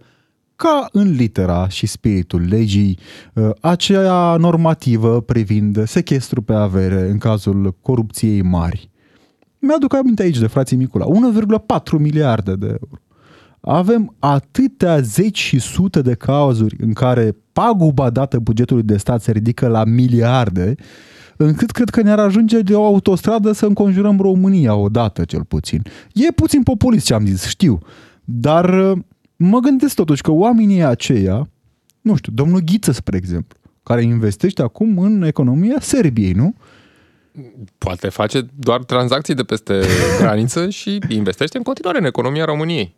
[0.56, 2.98] ca în litera și spiritul legii,
[3.34, 8.90] uh, aceea normativă privind sechestru pe avere în cazul corupției mari?
[9.60, 13.00] Mi-aduc aminte aici de frații Micula, 1,4 miliarde de euro.
[13.62, 19.32] Avem atâtea zeci și sute de cazuri în care paguba dată bugetului de stat se
[19.32, 20.76] ridică la miliarde,
[21.38, 25.82] încât cred că ne-ar ajunge de o autostradă să înconjurăm România odată, cel puțin.
[26.14, 27.80] E puțin populist ce am zis, știu,
[28.24, 28.98] dar uh,
[29.36, 31.50] mă gândesc totuși că oamenii aceia,
[32.02, 36.56] nu știu, domnul Ghiță, spre exemplu, care investește acum în economia Serbiei, nu?
[37.78, 39.82] Poate face doar tranzacții de peste
[40.20, 42.96] graniță și investește în continuare în economia României.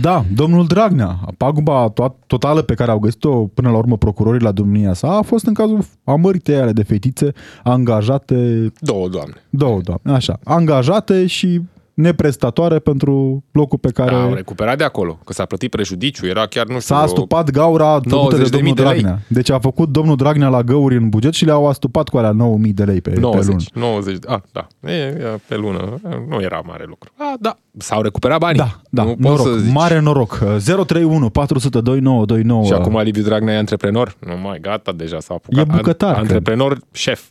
[0.00, 4.52] Da, domnul Dragnea, paguba to- totală pe care au găsit-o până la urmă procurorii la
[4.52, 7.32] domnia sa a fost în cazul amăritei ale de fetițe
[7.62, 9.34] angajate, Două, doamne.
[9.50, 11.60] două doamne, așa, angajate și
[11.94, 16.66] neprestatoare pentru locul pe care Au recuperat de acolo, că s-a plătit prejudiciu, era chiar,
[16.66, 18.90] nu știu, s-a vreo- astupat gaura făcută de 90.000 domnul de lei.
[18.92, 19.18] Dragnea.
[19.28, 22.74] Deci a făcut domnul Dragnea la găuri în buget și le-au astupat cu alea 9.000
[22.74, 23.34] de lei pe, pe lună.
[23.34, 27.10] 90, 90, a, da, e, e, pe lună, nu era mare lucru.
[27.16, 28.58] A, da, s-au recuperat banii.
[28.58, 29.72] Da, da, nu noroc, poți să zici.
[29.72, 30.38] mare noroc.
[30.64, 32.64] 031 402 929.
[32.64, 34.16] Și acum Liviu Dragnea e antreprenor?
[34.26, 35.60] Nu mai, gata, deja s-a apucat.
[35.68, 37.22] E bucătar, An- Antreprenor, șef.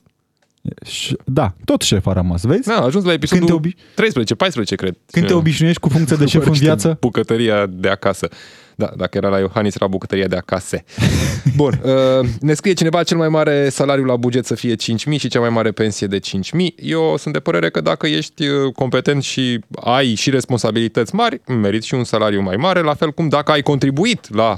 [0.85, 2.67] Și- Da, tot șef a rămas, vezi?
[2.67, 4.97] Da, a ajuns la episodul Când te obi- 13, 14, cred.
[5.11, 8.27] Când te obișnuiești cu funcția de șef în Vorbește viață, Bucătăria de acasă.
[8.75, 10.83] Da, dacă era la Iohannis, era bucătăria de acasă.
[11.55, 15.27] Bun, uh, ne scrie cineva cel mai mare salariu la buget să fie 5.000 și
[15.27, 16.29] cea mai mare pensie de 5.000.
[16.75, 21.87] Eu sunt de părere că dacă ești uh, competent și ai și responsabilități mari, meriți
[21.87, 24.57] și un salariu mai mare, la fel cum dacă ai contribuit la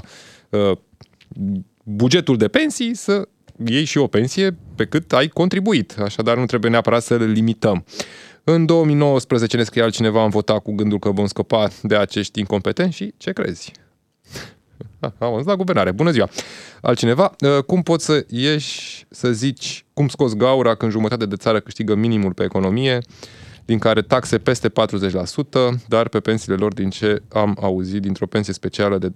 [0.50, 0.72] uh,
[1.82, 3.28] bugetul de pensii să
[3.64, 5.94] iei și o pensie pe cât ai contribuit.
[5.98, 7.84] Așadar, nu trebuie neapărat să le limităm.
[8.44, 12.96] În 2019 ne scrie altcineva, am votat cu gândul că vom scăpa de acești incompetenți
[12.96, 13.72] și ce crezi?
[15.00, 15.92] Ah, Am ajuns la guvernare.
[15.92, 16.28] Bună ziua!
[16.80, 21.60] Altcineva, uh, cum poți să ieși să zici cum scoți gaura când jumătate de țară
[21.60, 22.98] câștigă minimul pe economie,
[23.66, 24.72] din care taxe peste 40%,
[25.88, 29.12] dar pe pensiile lor, din ce am auzit, dintr-o pensie specială de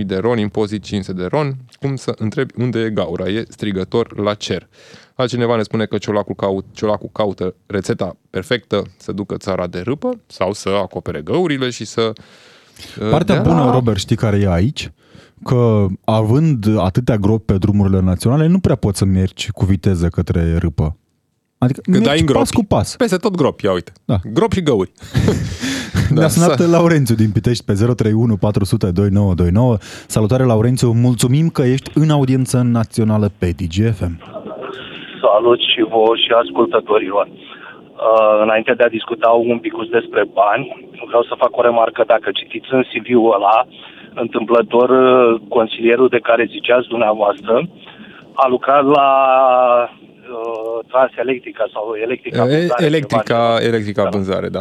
[0.00, 3.28] 12.000 de ron, impozit 500 de ron, cum să întrebi unde e gaura?
[3.28, 4.68] E strigător la cer.
[5.14, 10.20] Altcineva ne spune că ciolacul, caut, ciolacul caută rețeta perfectă să ducă țara de râpă
[10.26, 12.12] sau să acopere găurile și să...
[13.00, 14.92] uh, Partea dea bună, la- Robert, știi care e aici?
[15.44, 20.56] Că având atâtea gropi pe drumurile naționale, nu prea poți să mergi cu viteză către
[20.56, 20.96] râpă.
[21.58, 22.38] Adică Când mergi ai în gropi.
[22.40, 22.96] pas cu pas.
[22.96, 23.92] Peste tot grop, ia uite.
[24.04, 24.16] Da.
[24.32, 24.90] Grop și găuri.
[26.14, 29.76] Ne-a sunat Da, să- Laurențiu din Pitești pe 031 400 2929.
[30.06, 30.90] Salutare, Laurențiu.
[30.92, 34.14] Mulțumim că ești în audiență națională pe DGFM.
[35.24, 37.26] Salut și vouă și ascultătorilor.
[37.28, 40.64] Uh, înainte de a discuta un pic despre bani,
[41.06, 42.04] vreau să fac o remarcă.
[42.06, 43.56] Dacă citiți în CV-ul ăla,
[44.14, 47.68] întâmplător, uh, consilierul de care ziceați dumneavoastră
[48.32, 49.08] a lucrat la
[50.88, 52.42] uh, Transelectrica sau Electrica.
[52.44, 53.60] E- Vânzare, Electrica, ceva.
[53.70, 54.08] electrica Da.
[54.08, 54.60] vânzare, da.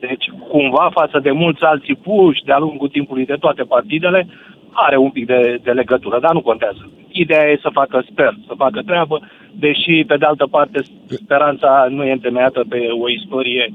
[0.00, 4.28] Deci, cumva, față de mulți alții puși de-a lungul timpului de toate partidele,
[4.72, 6.90] are un pic de, de legătură, dar nu contează.
[7.08, 9.20] Ideea e să facă, sper, să facă treabă,
[9.52, 10.80] deși, pe de altă parte,
[11.22, 13.74] speranța nu e întemeiată pe o istorie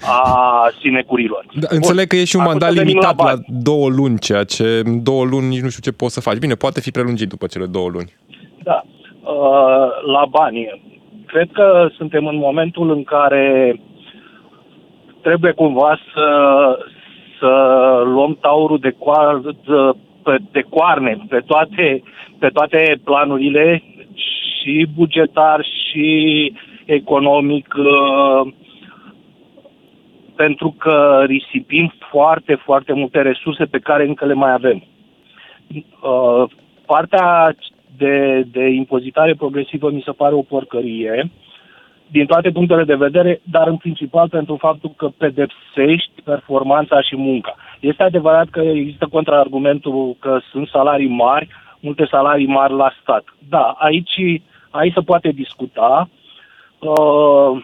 [0.00, 1.44] a sinecurilor.
[1.54, 3.44] da înțeleg că e și un Acum mandat să venim limitat la, bani.
[3.48, 6.38] două luni, ceea ce în două luni nici nu știu ce poți să faci.
[6.38, 8.12] Bine, poate fi prelungit după cele două luni.
[8.62, 8.82] Da.
[9.22, 10.80] Uh, la bani.
[11.30, 13.80] Cred că suntem în momentul în care
[15.22, 16.28] trebuie cumva să,
[17.38, 17.48] să
[18.04, 19.50] luăm taurul de, coar, de,
[20.22, 22.02] pe- de coarne pe toate,
[22.38, 23.82] pe toate planurile
[24.14, 26.52] și bugetar și
[26.84, 28.52] economic uh,
[30.36, 34.84] pentru că risipim foarte, foarte multe resurse pe care încă le mai avem.
[36.02, 36.44] Uh,
[36.86, 37.54] partea
[37.96, 41.30] de, de impozitare progresivă mi se pare o porcărie
[42.10, 47.54] din toate punctele de vedere, dar în principal pentru faptul că pedepsești performanța și munca.
[47.80, 51.48] Este adevărat că există contraargumentul că sunt salarii mari,
[51.80, 53.24] multe salarii mari la stat.
[53.48, 56.08] Da, aici, aici se poate discuta.
[56.78, 57.62] Uh,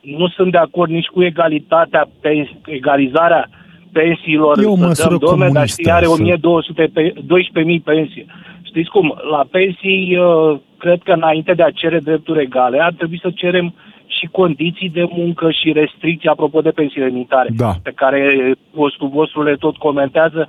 [0.00, 3.48] nu sunt de acord nici cu egalitatea, pens- egalizarea
[3.92, 4.58] pensiilor.
[4.58, 8.26] E o să măsură dăm, domne, dar știi, are comunistă, să- 1200 pe, 12.000 pensie.
[8.72, 9.06] Știți cum?
[9.30, 13.74] La pensii, uh, cred că înainte de a cere drepturi egale, ar trebui să cerem
[14.06, 17.72] și condiții de muncă și restricții, apropo de pensiile militare, Da.
[17.82, 20.48] pe care postul vostru le tot comentează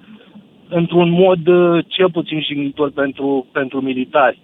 [0.70, 4.40] într-un mod uh, cel puțin jignitor pentru, pentru militari.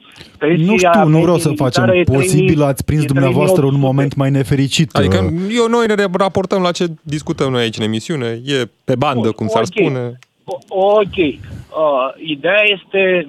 [0.57, 1.83] Nu știu, nu vreau să facem.
[1.83, 3.85] militară e Posibil 3000 ați prins e dumneavoastră un 3800.
[3.85, 4.95] moment mai nefericit.
[4.95, 8.25] Adică Uh, eu noi ne raportăm la ce discutăm noi aici în emisiune.
[8.45, 9.67] E pe bandă, Bun, cum s-ar ok.
[9.67, 10.19] spune.
[10.43, 10.57] O-
[10.95, 11.17] Ok.
[11.17, 11.33] Uh,
[12.35, 13.27] ideea este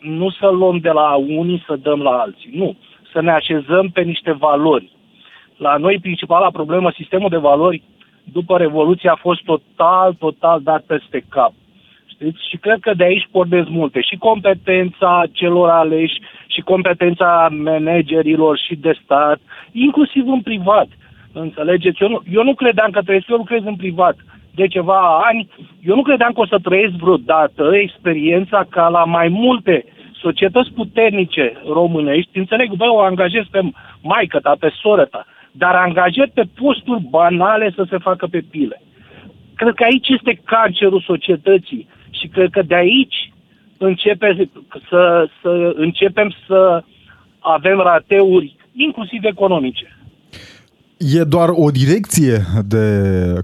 [0.00, 2.50] nu să luăm de la unii să dăm la alții.
[2.54, 2.76] Nu.
[3.12, 4.90] Să ne așezăm pe niște valori.
[5.56, 7.82] La noi, principala problemă, sistemul de valori,
[8.32, 11.52] după Revoluție, a fost total, total dat peste cap.
[12.06, 12.48] Știți?
[12.48, 14.00] Și cred că de aici pornesc multe.
[14.00, 19.40] Și competența celor aleși, și competența managerilor și de stat,
[19.72, 20.86] inclusiv în privat.
[21.32, 22.02] Înțelegeți?
[22.02, 24.16] Eu nu, eu nu credeam că trebuie să eu lucrez în privat
[24.58, 25.48] de ceva ani.
[25.82, 29.84] Eu nu credeam că o să trăiesc vreodată experiența ca la mai multe
[30.20, 33.60] societăți puternice românești, înțeleg, bă, o angajez pe
[34.02, 38.82] maică ta, pe soră ta, dar angajez pe posturi banale să se facă pe pile.
[39.54, 43.32] Cred că aici este cancerul societății și cred că de aici
[43.78, 44.48] începe
[44.88, 46.82] să, să începem să
[47.38, 49.97] avem rateuri, inclusiv economice.
[50.98, 52.84] E doar o direcție de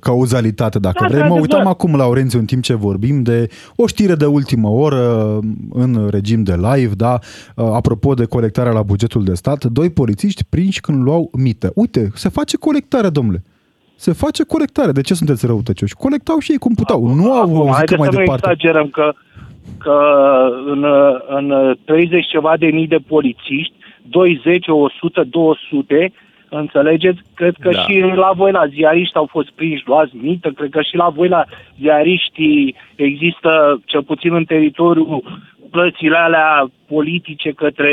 [0.00, 1.28] cauzalitate, dacă da, vrem.
[1.28, 5.38] Mă uitam acum, Laurențiu, în timp ce vorbim, de o știre de ultimă oră
[5.72, 7.18] în regim de live, da,
[7.56, 11.72] apropo de colectarea la bugetul de stat, doi polițiști prinși când luau mită.
[11.74, 13.42] Uite, se face colectarea, domnule.
[13.96, 14.92] Se face colectare.
[14.92, 15.94] De ce sunteți răutăcioși?
[15.94, 17.04] Colectau și ei cum puteau.
[17.04, 18.46] Acum, nu au acum, mai să departe.
[18.46, 19.12] Nu exagerăm că,
[19.78, 19.96] că
[20.66, 20.84] în,
[21.28, 23.74] în 30 ceva de mii de polițiști,
[24.10, 26.12] 20, 100, 200
[26.58, 27.20] Înțelegeți?
[27.34, 27.80] Cred că da.
[27.80, 31.28] și la voi la ziariști au fost prinși, luați mită, cred că și la voi
[31.28, 31.44] la
[31.80, 35.22] ziariști există, cel puțin în teritoriul,
[35.70, 37.92] plățile alea politice către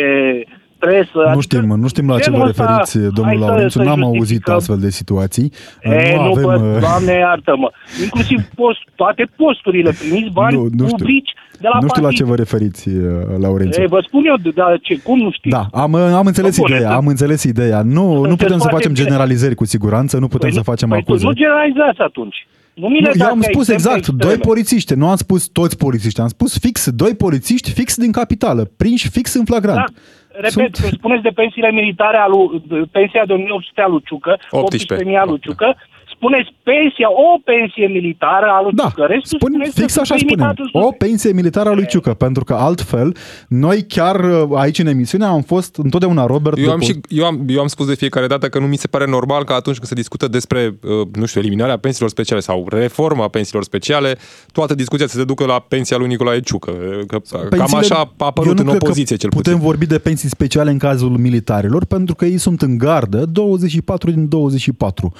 [0.85, 1.11] presă.
[1.15, 4.89] Nu adică știm, nu știm la ce vă referiți, domnul Laurențiu, n-am auzit astfel de
[4.89, 5.51] situații.
[5.81, 6.43] E, nu, nu avem...
[6.43, 7.71] Bă, doamne iartă-mă.
[8.03, 12.03] Inclusiv post, toate posturile primiți bani nu, nu publici de la Nu știu partid.
[12.03, 13.03] la ce vă referiți, uh,
[13.39, 13.83] Laurențiu.
[13.83, 15.49] E, vă spun eu, dar ce, cum nu știu?
[15.49, 17.81] Da, am, am înțeles Bun, ideea, am înțeles ideea.
[17.81, 21.25] Nu, nu putem să facem generalizări cu siguranță, nu putem păi, să facem păi acuze.
[21.25, 22.47] Nu generalizați atunci.
[22.73, 24.19] Nu, mi nu eu am spus exact, extreme.
[24.23, 28.71] doi polițiști, nu am spus toți polițiști, am spus fix doi polițiști fix din capitală,
[28.77, 29.77] prinși fix în flagrant.
[29.77, 29.85] Da.
[30.33, 30.93] Repet, Sunt...
[30.93, 35.75] spuneți de pensiile militare, alu, pensia de 1800 a lui Ciucă, 18.000 a lui Ciucă,
[36.21, 39.05] spuneți pensia, o pensie militară a lui da, Ciucă.
[39.05, 40.55] Restul spun, fix așa spunem.
[40.71, 43.15] O pensie militară a lui Ciucă, pentru că altfel,
[43.47, 46.57] noi chiar uh, aici în emisiune am fost întotdeauna Robert...
[46.57, 48.87] Eu am, și, eu, am, eu am spus de fiecare dată că nu mi se
[48.87, 52.67] pare normal că atunci când se discută despre, uh, nu știu, eliminarea pensiilor speciale sau
[52.69, 54.17] reforma pensiilor speciale,
[54.51, 56.71] toată discuția se ducă la pensia lui Nicolae Ciucă.
[57.07, 59.43] Că, Pensiile, cam așa a apărut în opoziție cel puțin.
[59.43, 64.11] Putem vorbi de pensii speciale în cazul militarilor, pentru că ei sunt în gardă 24
[64.11, 65.13] din 24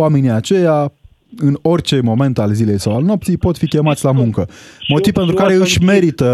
[0.00, 0.92] oamenii aceia
[1.36, 4.48] în orice moment al zilei sau al nopții pot fi chemați la muncă.
[4.88, 6.30] Motiv pentru care își merită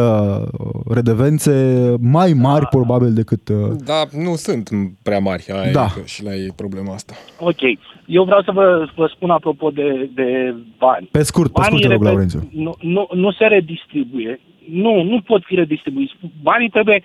[0.58, 1.52] uh, redevențe
[2.00, 2.66] mai mari da.
[2.66, 3.48] probabil decât...
[3.48, 4.68] Uh, da, nu sunt
[5.02, 5.86] prea mari, aia da.
[6.04, 7.14] și la ei problema asta.
[7.38, 7.60] Ok.
[8.06, 11.08] Eu vreau să vă, vă spun apropo de, de bani.
[11.10, 12.48] Pe scurt, pe scurt, te rog, Laurențiu.
[12.52, 14.40] Nu, nu, nu se redistribuie.
[14.70, 16.14] Nu, nu pot fi redistribuiți.
[16.42, 17.02] Banii trebuie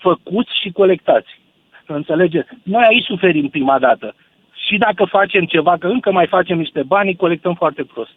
[0.00, 1.40] făcuți și colectați.
[1.86, 2.48] Înțelegeți?
[2.62, 4.14] Noi aici suferim prima dată
[4.68, 8.14] și dacă facem ceva, că încă mai facem niște bani, colectăm foarte prost.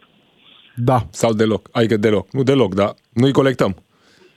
[0.74, 0.98] Da.
[1.10, 1.68] Sau deloc.
[1.72, 2.32] Adică deloc.
[2.32, 3.76] Nu deloc, dar nu-i colectăm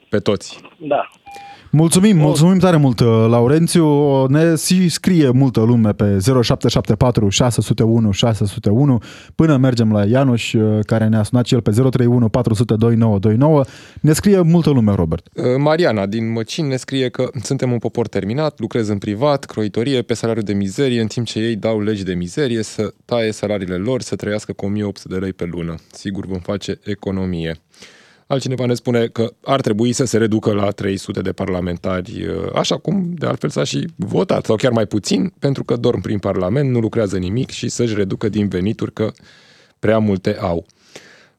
[0.09, 0.61] pe toți.
[0.77, 1.09] Da.
[1.75, 4.25] Mulțumim, mulțumim tare mult, uh, Laurențiu.
[4.25, 9.01] Ne și scrie multă lume pe 0774 601 601
[9.35, 13.63] până mergem la Ianuș, uh, care ne-a sunat și el pe 031 400 2929.
[14.01, 15.27] Ne scrie multă lume, Robert.
[15.33, 20.01] Uh, Mariana din Măcin ne scrie că suntem un popor terminat, lucrez în privat, croitorie,
[20.01, 23.75] pe salariu de mizerie, în timp ce ei dau legi de mizerie, să taie salariile
[23.75, 25.75] lor, să trăiască cu 1800 de lei pe lună.
[25.91, 27.61] Sigur vom face economie.
[28.27, 32.77] Altcineva ne spune că ar trebui să se reducă la 300 de parlamentari, uh, așa
[32.77, 36.69] cum de altfel s-a și votat, sau chiar mai puțin, pentru că dorm prin Parlament,
[36.69, 39.11] nu lucrează nimic și să-și reducă din venituri că
[39.79, 40.65] prea multe au.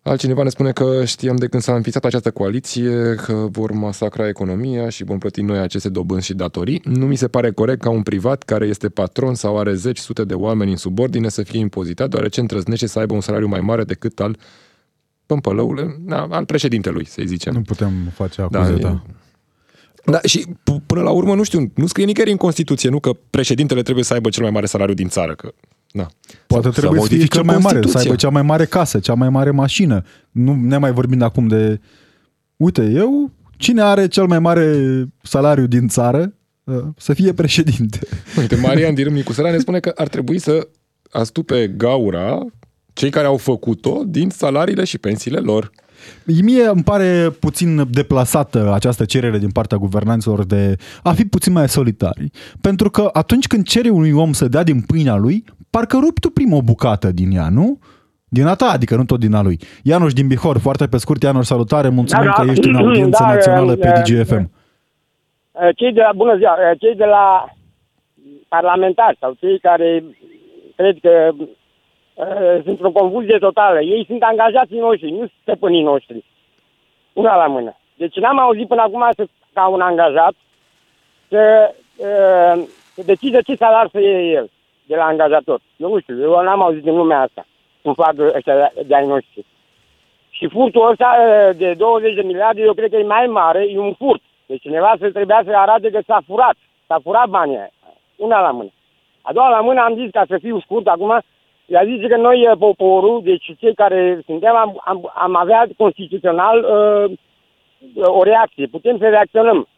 [0.06, 4.88] Altcineva ne spune că știam de când s-a înființat această coaliție că vor masacra economia
[4.88, 6.80] și vom plăti noi aceste dobânzi și datorii.
[6.84, 10.24] Nu mi se pare corect ca un privat care este patron sau are zeci sute
[10.24, 13.84] de oameni în subordine să fie impozitat, deoarece îndrăznește să aibă un salariu mai mare
[13.84, 14.36] decât al
[15.40, 17.52] pămpălăul da, al președintelui, să zicem.
[17.52, 18.88] Nu putem face acuze, da.
[18.88, 19.02] da.
[20.06, 20.46] Da, și
[20.86, 24.12] până la urmă, nu știu, nu scrie nicăieri în Constituție, nu, că președintele trebuie să
[24.12, 25.52] aibă cel mai mare salariu din țară, că
[25.92, 26.06] da.
[26.46, 28.98] Poate să, trebuie să, să fie cel mai mare, să aibă cea mai mare casă,
[28.98, 30.04] cea mai mare mașină.
[30.30, 31.80] Nu ne mai vorbim acum de...
[32.56, 34.76] Uite, eu, cine are cel mai mare
[35.22, 36.34] salariu din țară,
[36.66, 37.98] ă, să fie președinte.
[38.38, 40.68] Uite, Marian din Râmnicu Săra ne spune că ar trebui să
[41.10, 42.46] astupe gaura
[42.94, 45.70] cei care au făcut-o din salariile și pensiile lor.
[46.42, 51.68] Mie îmi pare puțin deplasată această cerere din partea guvernanților de a fi puțin mai
[51.68, 52.30] solitari.
[52.60, 56.30] Pentru că atunci când cere unui om să dea din pâinea lui, parcă rupi tu
[56.30, 57.78] prima o bucată din ea, nu?
[58.28, 59.58] Din a ta, adică nu tot din a lui.
[59.82, 63.22] Ianuș din Bihor, foarte pe scurt, Ianuș, salutare, mulțumim da, da, că ești în audiență
[63.22, 64.50] da, națională pe DGFM.
[65.76, 67.54] Cei de la, bună ziua, cei de la
[68.48, 70.04] parlamentari sau cei care
[70.76, 71.34] cred că
[72.14, 73.80] uh, sunt într-o confuzie totală.
[73.80, 76.24] Ei sunt angajații noștri, nu stăpânii noștri.
[77.12, 77.76] Una la mână.
[77.96, 80.34] Deci n-am auzit până acum să, ca un angajat
[81.28, 84.50] să, uh, să decide ce salar să iei el
[84.86, 85.60] de la angajator.
[85.76, 87.46] Eu nu știu, eu n-am auzit din lumea asta
[87.82, 89.44] cum fac ăștia de ai noștri.
[90.30, 93.78] Și furtul ăsta uh, de 20 de miliarde, eu cred că e mai mare, e
[93.78, 94.22] un furt.
[94.46, 96.56] Deci cineva să trebuia să arate că s-a furat.
[96.86, 97.70] S-a furat banii aia.
[98.16, 98.70] Una la mână.
[99.22, 101.20] A doua la mână am zis, ca să fiu scurt acum,
[101.66, 106.58] ea zice că noi, uh, poporul, deci cei care suntem, am, am, am avea constituțional
[106.58, 107.12] uh,
[107.96, 108.66] o reacție.
[108.66, 109.68] Putem să reacționăm.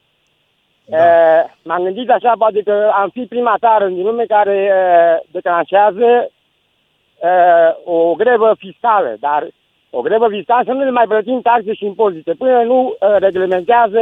[0.84, 0.96] Da.
[0.96, 6.30] Uh, m-am gândit așa, poate că am fi prima țară din lume care uh, declanșează
[7.22, 9.48] uh, o grevă fiscală, dar
[9.98, 12.32] o grevă fiscală să nu le mai plătim taxe și impozite.
[12.42, 14.00] Până nu uh, reglementează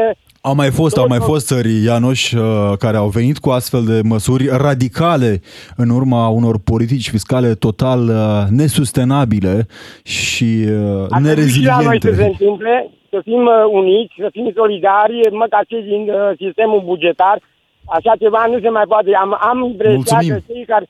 [0.48, 2.42] au mai fost, au mai fost țări, Ianoș, uh,
[2.78, 5.40] care au venit cu astfel de măsuri radicale
[5.76, 8.16] în urma unor politici fiscale total uh,
[8.60, 9.66] nesustenabile
[10.02, 11.84] și uh, nereziliente.
[11.84, 16.02] noi să se întâmple, să fim uniți, să fim solidari, măcar cei din
[16.42, 17.36] sistemul bugetar,
[17.84, 19.10] așa ceva nu se mai poate.
[19.24, 20.86] Am, am impresia că cei care,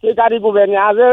[0.00, 1.06] cei care guvernează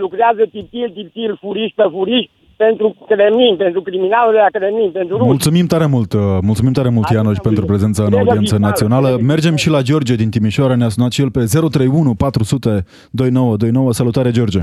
[0.00, 2.24] lucrează tiptil, tiptil, furiș pe furiș,
[2.56, 5.28] pentru Kremlin, pentru criminalul de la Kremlin, pentru ruși.
[5.28, 9.16] Mulțumim tare mult, uh, mulțumim tare mult, Ianoș, pentru prezența în audiență națională.
[9.20, 13.92] Mergem și la George din Timișoara, ne-a sunat și el pe 031 400 2929.
[13.92, 14.60] Salutare, George!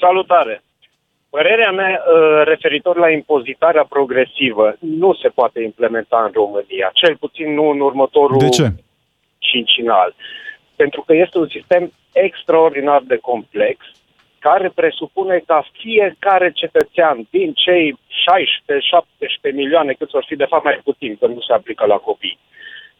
[0.00, 0.62] Salutare!
[1.30, 7.54] Părerea mea uh, referitor la impozitarea progresivă nu se poate implementa în România, cel puțin
[7.54, 8.72] nu în următorul de ce?
[9.38, 10.14] cincinal.
[10.76, 13.76] Pentru că este un sistem extraordinar de complex,
[14.46, 17.98] care presupune ca fiecare cetățean din cei
[19.52, 22.38] 16-17 milioane, cât vor fi de fapt mai puțin, că nu se aplică la copii,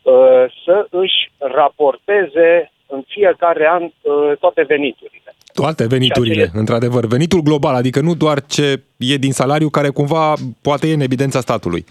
[0.02, 3.92] uh, să își raporteze în fiecare an uh,
[4.40, 5.30] toate veniturile.
[5.52, 6.58] Toate veniturile, acele...
[6.62, 7.06] într-adevăr.
[7.06, 11.40] Venitul global, adică nu doar ce e din salariu, care cumva poate e în evidența
[11.40, 11.84] statului.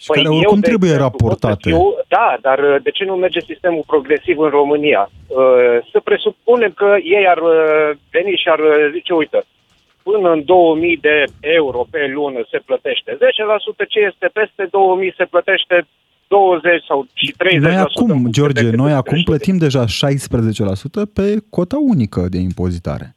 [0.00, 1.70] Și păi care oricum eu, trebuie exemplu, raportate.
[1.70, 5.02] Eu, da, dar uh, de ce nu merge sistemul progresiv în România?
[5.26, 8.60] Uh, să presupunem că ei ar uh, veni și ar
[8.92, 9.38] zice, uite,
[10.02, 13.18] până în 2000 de euro pe lună se plătește 10%,
[13.88, 15.86] ce este peste 2000 se plătește
[16.28, 17.58] 20 sau și 30%.
[17.58, 19.88] Noi acum, George, noi acum plătim deja 16%
[21.14, 23.14] pe cota unică de impozitare.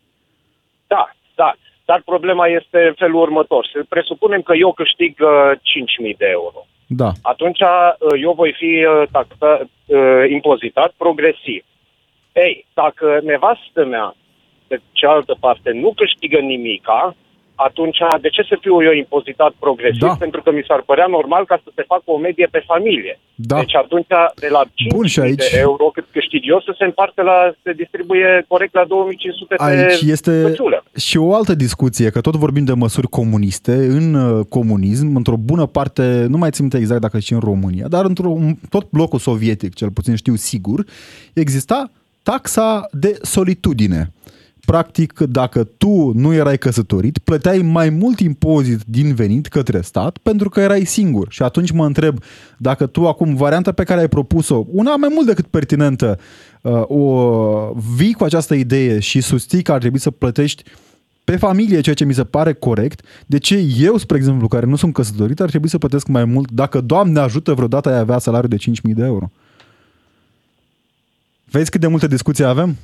[0.87, 1.03] Da,
[1.35, 1.53] da.
[1.85, 3.69] Dar problema este în felul următor.
[3.71, 5.51] Să presupunem că eu câștig uh,
[6.11, 6.65] 5.000 de euro.
[6.95, 7.11] Da.
[7.21, 11.63] Atunci uh, eu voi fi uh, taxa, uh, impozitat progresiv.
[12.33, 14.15] Ei, dacă nevastă mea,
[14.67, 17.15] de cealaltă parte, nu câștigă nimica,
[17.55, 19.99] atunci de ce să fiu eu impozitat progresiv?
[19.99, 20.15] Da.
[20.19, 23.19] Pentru că mi s-ar părea normal ca să se facă o medie pe familie.
[23.35, 23.57] Da.
[23.57, 25.49] Deci atunci de la 5 Bun, și aici...
[25.51, 29.99] de euro cât câștig eu să se împarte la, se distribuie corect la 2500 aici
[29.99, 30.83] pe este păciulă.
[30.97, 33.71] și o altă discuție, că tot vorbim de măsuri comuniste.
[33.71, 38.05] În uh, comunism, într-o bună parte, nu mai țin exact dacă și în România, dar
[38.05, 38.37] într-o
[38.69, 40.85] tot blocul sovietic, cel puțin știu sigur,
[41.33, 41.91] exista
[42.23, 44.11] taxa de solitudine
[44.73, 50.49] practic, dacă tu nu erai căsătorit, plăteai mai mult impozit din venit către stat pentru
[50.49, 51.27] că erai singur.
[51.29, 52.17] Și atunci mă întreb
[52.57, 56.19] dacă tu acum, varianta pe care ai propus-o, una mai mult decât pertinentă,
[56.61, 60.63] uh, o vii cu această idee și susții că ar trebui să plătești
[61.23, 64.75] pe familie, ceea ce mi se pare corect, de ce eu, spre exemplu, care nu
[64.75, 68.49] sunt căsătorit, ar trebui să plătesc mai mult dacă, Doamne ajută, vreodată ai avea salariu
[68.49, 69.31] de 5.000 de euro?
[71.45, 72.77] Vezi cât de multe discuții avem?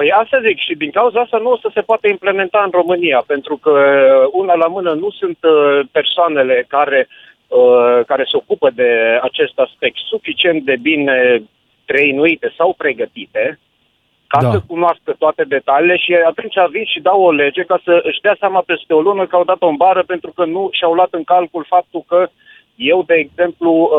[0.00, 3.22] Păi asta zic și din cauza asta nu o să se poate implementa în România,
[3.26, 7.08] pentru că uh, una la mână nu sunt uh, persoanele care,
[7.48, 11.42] uh, care se ocupă de acest aspect suficient de bine
[11.84, 13.58] trăinuite sau pregătite
[14.26, 14.50] ca da.
[14.50, 18.36] să cunoască toate detaliile și atunci vin și dau o lege ca să își dea
[18.38, 21.24] seama peste o lună că au dat o bară pentru că nu și-au luat în
[21.24, 22.28] calcul faptul că
[22.74, 23.90] eu, de exemplu,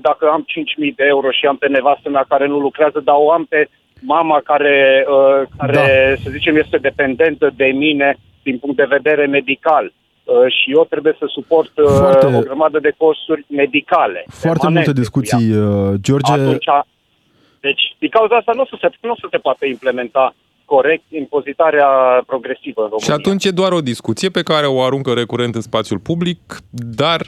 [0.00, 0.44] dacă am
[0.86, 3.68] 5.000 de euro și am pe nevastă mea care nu lucrează, dar o am pe
[4.02, 6.22] mama care, uh, care da.
[6.22, 11.16] să zicem, este dependentă de mine din punct de vedere medical uh, și eu trebuie
[11.18, 12.26] să suport uh, Foarte...
[12.26, 14.24] o grămadă de costuri medicale.
[14.28, 16.32] Foarte multe discuții, uh, George.
[16.32, 16.66] Atunci,
[17.60, 20.34] deci, din cauza asta nu o să se, nu o să se poate implementa
[20.74, 21.90] corect impozitarea
[22.26, 23.06] progresivă în România.
[23.08, 26.40] Și atunci e doar o discuție pe care o aruncă recurent în spațiul public,
[27.00, 27.20] dar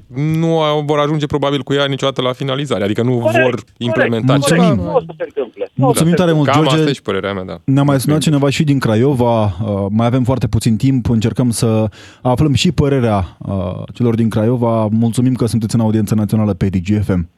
[0.42, 0.51] nu
[0.86, 4.66] vor ajunge probabil cu ea niciodată la finalizare, adică nu corect, vor implementa corect, ceva.
[4.66, 4.84] Mulțumim.
[4.84, 5.70] Nu o să se întâmple.
[5.74, 6.76] Mulțumim tare mult, Cam George.
[6.76, 7.57] asta e și părerea mea, da.
[7.64, 11.88] Ne-a mai sunat cineva și din Craiova, uh, mai avem foarte puțin timp, încercăm să
[12.22, 13.55] aflăm și părerea uh,
[13.95, 14.88] celor din Craiova.
[14.90, 17.28] Mulțumim că sunteți în audiență națională pe DGFM.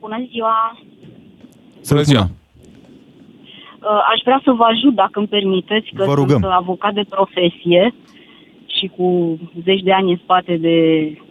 [0.00, 0.78] Bună ziua!
[1.88, 2.30] Bună ziua!
[3.84, 6.40] Uh, Aș vrea să vă ajut, dacă îmi permiteți, că Vă rugăm.
[6.40, 7.94] sunt avocat de profesie
[8.66, 10.76] și cu zeci de ani în spate de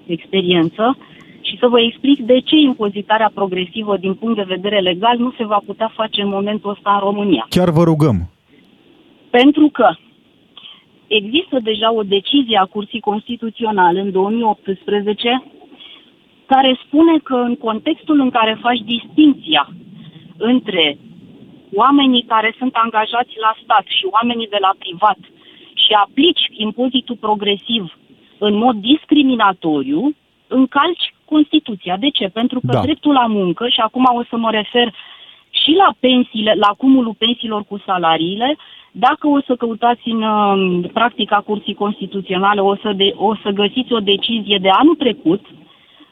[0.05, 0.97] experiență
[1.41, 5.45] și să vă explic de ce impozitarea progresivă din punct de vedere legal nu se
[5.45, 7.45] va putea face în momentul ăsta în România.
[7.49, 8.29] Chiar vă rugăm.
[9.29, 9.89] Pentru că
[11.07, 15.43] există deja o decizie a Curții Constituționale în 2018
[16.45, 19.69] care spune că în contextul în care faci distinția
[20.37, 20.97] între
[21.75, 25.19] oamenii care sunt angajați la stat și oamenii de la privat
[25.83, 27.97] și aplici impozitul progresiv
[28.37, 30.15] în mod discriminatoriu,
[30.47, 31.97] încalci Constituția.
[31.97, 32.27] De ce?
[32.27, 32.73] Pentru că Da.
[32.73, 32.81] da.
[32.81, 34.93] dreptul la muncă, și acum o să mă refer
[35.49, 38.57] și la pensiile, la cumulul pensiilor cu salariile,
[38.91, 43.93] dacă o să căutați în uh, practica Curții Constituționale, o să, de, o să găsiți
[43.93, 45.45] o decizie de anul trecut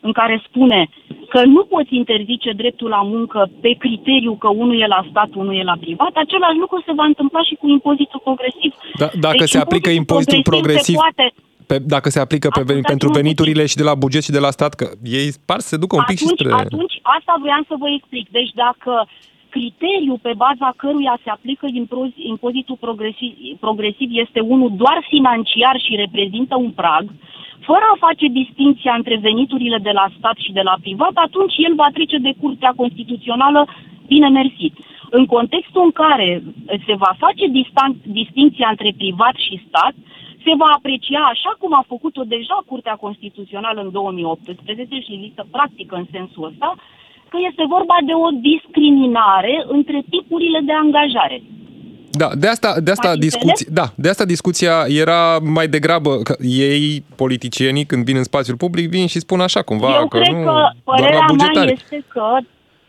[0.01, 0.89] în care spune
[1.29, 5.55] că nu poți interzice dreptul la muncă pe criteriu că unul e la stat, unul
[5.55, 8.71] e la privat, același lucru se va întâmpla și cu impozitul progresiv.
[9.01, 11.25] Da, dacă Deci se aplică impozitul progresiv, se poate,
[11.69, 14.43] pe, dacă se aplică pe, veni- pentru Ascultați-mă veniturile și de la buget și de
[14.45, 14.85] la stat, că
[15.19, 16.53] ei par să se ducă un pic și atunci, spre...
[16.65, 18.25] atunci, asta voiam să vă explic.
[18.37, 18.93] Deci dacă
[19.55, 23.31] criteriul pe baza căruia se aplică impozi- impozitul progresiv,
[23.65, 27.05] progresiv este unul doar financiar și reprezintă un prag,
[27.69, 31.73] fără a face distinția între veniturile de la stat și de la privat, atunci el
[31.75, 33.67] va trece de Curtea Constituțională
[34.07, 34.67] bine mersi.
[35.09, 36.43] În contextul în care
[36.85, 39.93] se va face distan- distinția între privat și stat,
[40.45, 45.95] se va aprecia, așa cum a făcut-o deja Curtea Constituțională în 2018 și există practică
[45.95, 46.75] în sensul ăsta,
[47.29, 51.41] că este vorba de o discriminare între tipurile de angajare.
[52.11, 56.35] Da, de asta, de asta Mai discuția, da, de asta discuția era mai degrabă că
[56.39, 60.33] ei, politicienii, când vin în spațiul public, vin și spun așa cumva Eu că cred
[60.33, 61.71] nu, că doar la părerea mea bugetari.
[61.71, 62.21] este că,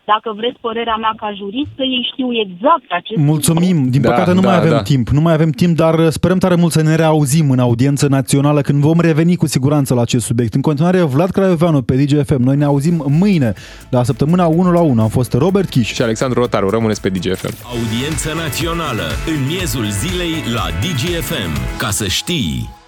[0.05, 3.91] dacă vreți părerea mea ca jurist, că ei știu exact acest Mulțumim.
[3.91, 4.83] Din Da, păcate nu da, mai avem da.
[4.83, 5.09] timp.
[5.09, 8.81] Nu mai avem timp, dar sperăm tare mult să ne reauzim în audiență națională când
[8.81, 10.55] vom reveni cu siguranță la acest subiect.
[10.55, 12.43] În continuare, Vlad Craioveanu pe DGFM.
[12.43, 13.53] Noi ne auzim mâine
[13.91, 15.03] la săptămâna 1 la 1.
[15.03, 15.93] Am fost Robert Chiș.
[15.93, 17.55] Și Alexandru Rotaru, rămâneți pe DGFM.
[17.65, 21.79] Audiență națională în miezul zilei la DGFM.
[21.79, 22.81] Ca să știi...